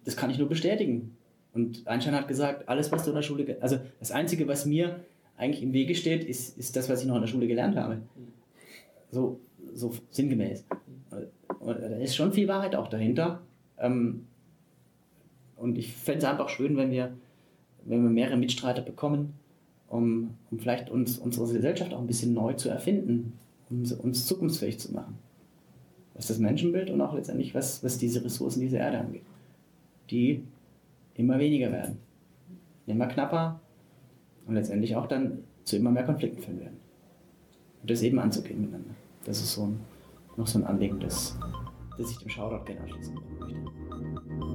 das 0.05 0.15
kann 0.15 0.29
ich 0.29 0.37
nur 0.37 0.49
bestätigen. 0.49 1.15
Und 1.53 1.87
Einstein 1.87 2.15
hat 2.15 2.27
gesagt, 2.27 2.69
alles, 2.69 2.91
was 2.91 3.03
du 3.03 3.09
in 3.09 3.15
der 3.15 3.23
Schule, 3.23 3.57
also 3.61 3.77
das 3.99 4.11
Einzige, 4.11 4.47
was 4.47 4.65
mir 4.65 5.01
eigentlich 5.37 5.63
im 5.63 5.73
Wege 5.73 5.95
steht, 5.95 6.23
ist, 6.23 6.57
ist 6.57 6.75
das, 6.75 6.89
was 6.89 7.01
ich 7.01 7.07
noch 7.07 7.15
in 7.15 7.21
der 7.21 7.27
Schule 7.27 7.47
gelernt 7.47 7.75
habe. 7.75 8.01
So, 9.11 9.39
so 9.73 9.93
sinngemäß. 10.11 10.65
Und 11.59 11.81
da 11.81 11.97
ist 11.97 12.15
schon 12.15 12.31
viel 12.31 12.47
Wahrheit 12.47 12.75
auch 12.75 12.87
dahinter. 12.87 13.41
Ähm, 13.77 14.27
und 15.57 15.77
ich 15.77 15.93
fände 15.93 16.19
es 16.19 16.25
einfach 16.25 16.49
schön, 16.49 16.77
wenn 16.77 16.91
wir, 16.91 17.11
wenn 17.85 18.03
wir 18.03 18.09
mehrere 18.09 18.37
Mitstreiter 18.37 18.81
bekommen, 18.81 19.33
um, 19.89 20.35
um 20.49 20.59
vielleicht 20.59 20.89
uns, 20.89 21.17
unsere 21.17 21.51
Gesellschaft 21.51 21.93
auch 21.93 21.99
ein 21.99 22.07
bisschen 22.07 22.33
neu 22.33 22.53
zu 22.53 22.69
erfinden 22.69 23.33
uns, 23.71 23.93
uns 23.93 24.25
zukunftsfähig 24.27 24.79
zu 24.79 24.93
machen. 24.93 25.17
Was 26.13 26.27
das 26.27 26.39
Menschenbild 26.39 26.89
und 26.89 27.01
auch 27.01 27.13
letztendlich, 27.13 27.55
was, 27.55 27.83
was 27.83 27.97
diese 27.97 28.23
Ressourcen 28.23 28.59
dieser 28.59 28.79
Erde 28.79 28.99
angeht. 28.99 29.23
Die 30.11 30.43
immer 31.15 31.39
weniger 31.39 31.71
werden, 31.71 31.97
immer 32.85 33.07
knapper 33.07 33.59
und 34.45 34.55
letztendlich 34.55 34.95
auch 34.95 35.07
dann 35.07 35.39
zu 35.63 35.77
immer 35.77 35.91
mehr 35.91 36.03
Konflikten 36.03 36.41
führen 36.41 36.59
werden. 36.59 36.77
Und 37.81 37.89
das 37.89 38.01
eben 38.01 38.19
anzugehen 38.19 38.61
miteinander. 38.61 38.93
Das 39.25 39.41
ist 39.41 39.53
so 39.53 39.63
ein, 39.63 39.79
noch 40.37 40.47
so 40.47 40.59
ein 40.59 40.65
Anliegen, 40.65 40.99
das, 40.99 41.37
das 41.97 42.11
ich 42.11 42.17
dem 42.17 42.29
Shoutout 42.29 42.65
gerne 42.65 42.81
anschließen 42.81 43.15
möchte. 43.15 44.50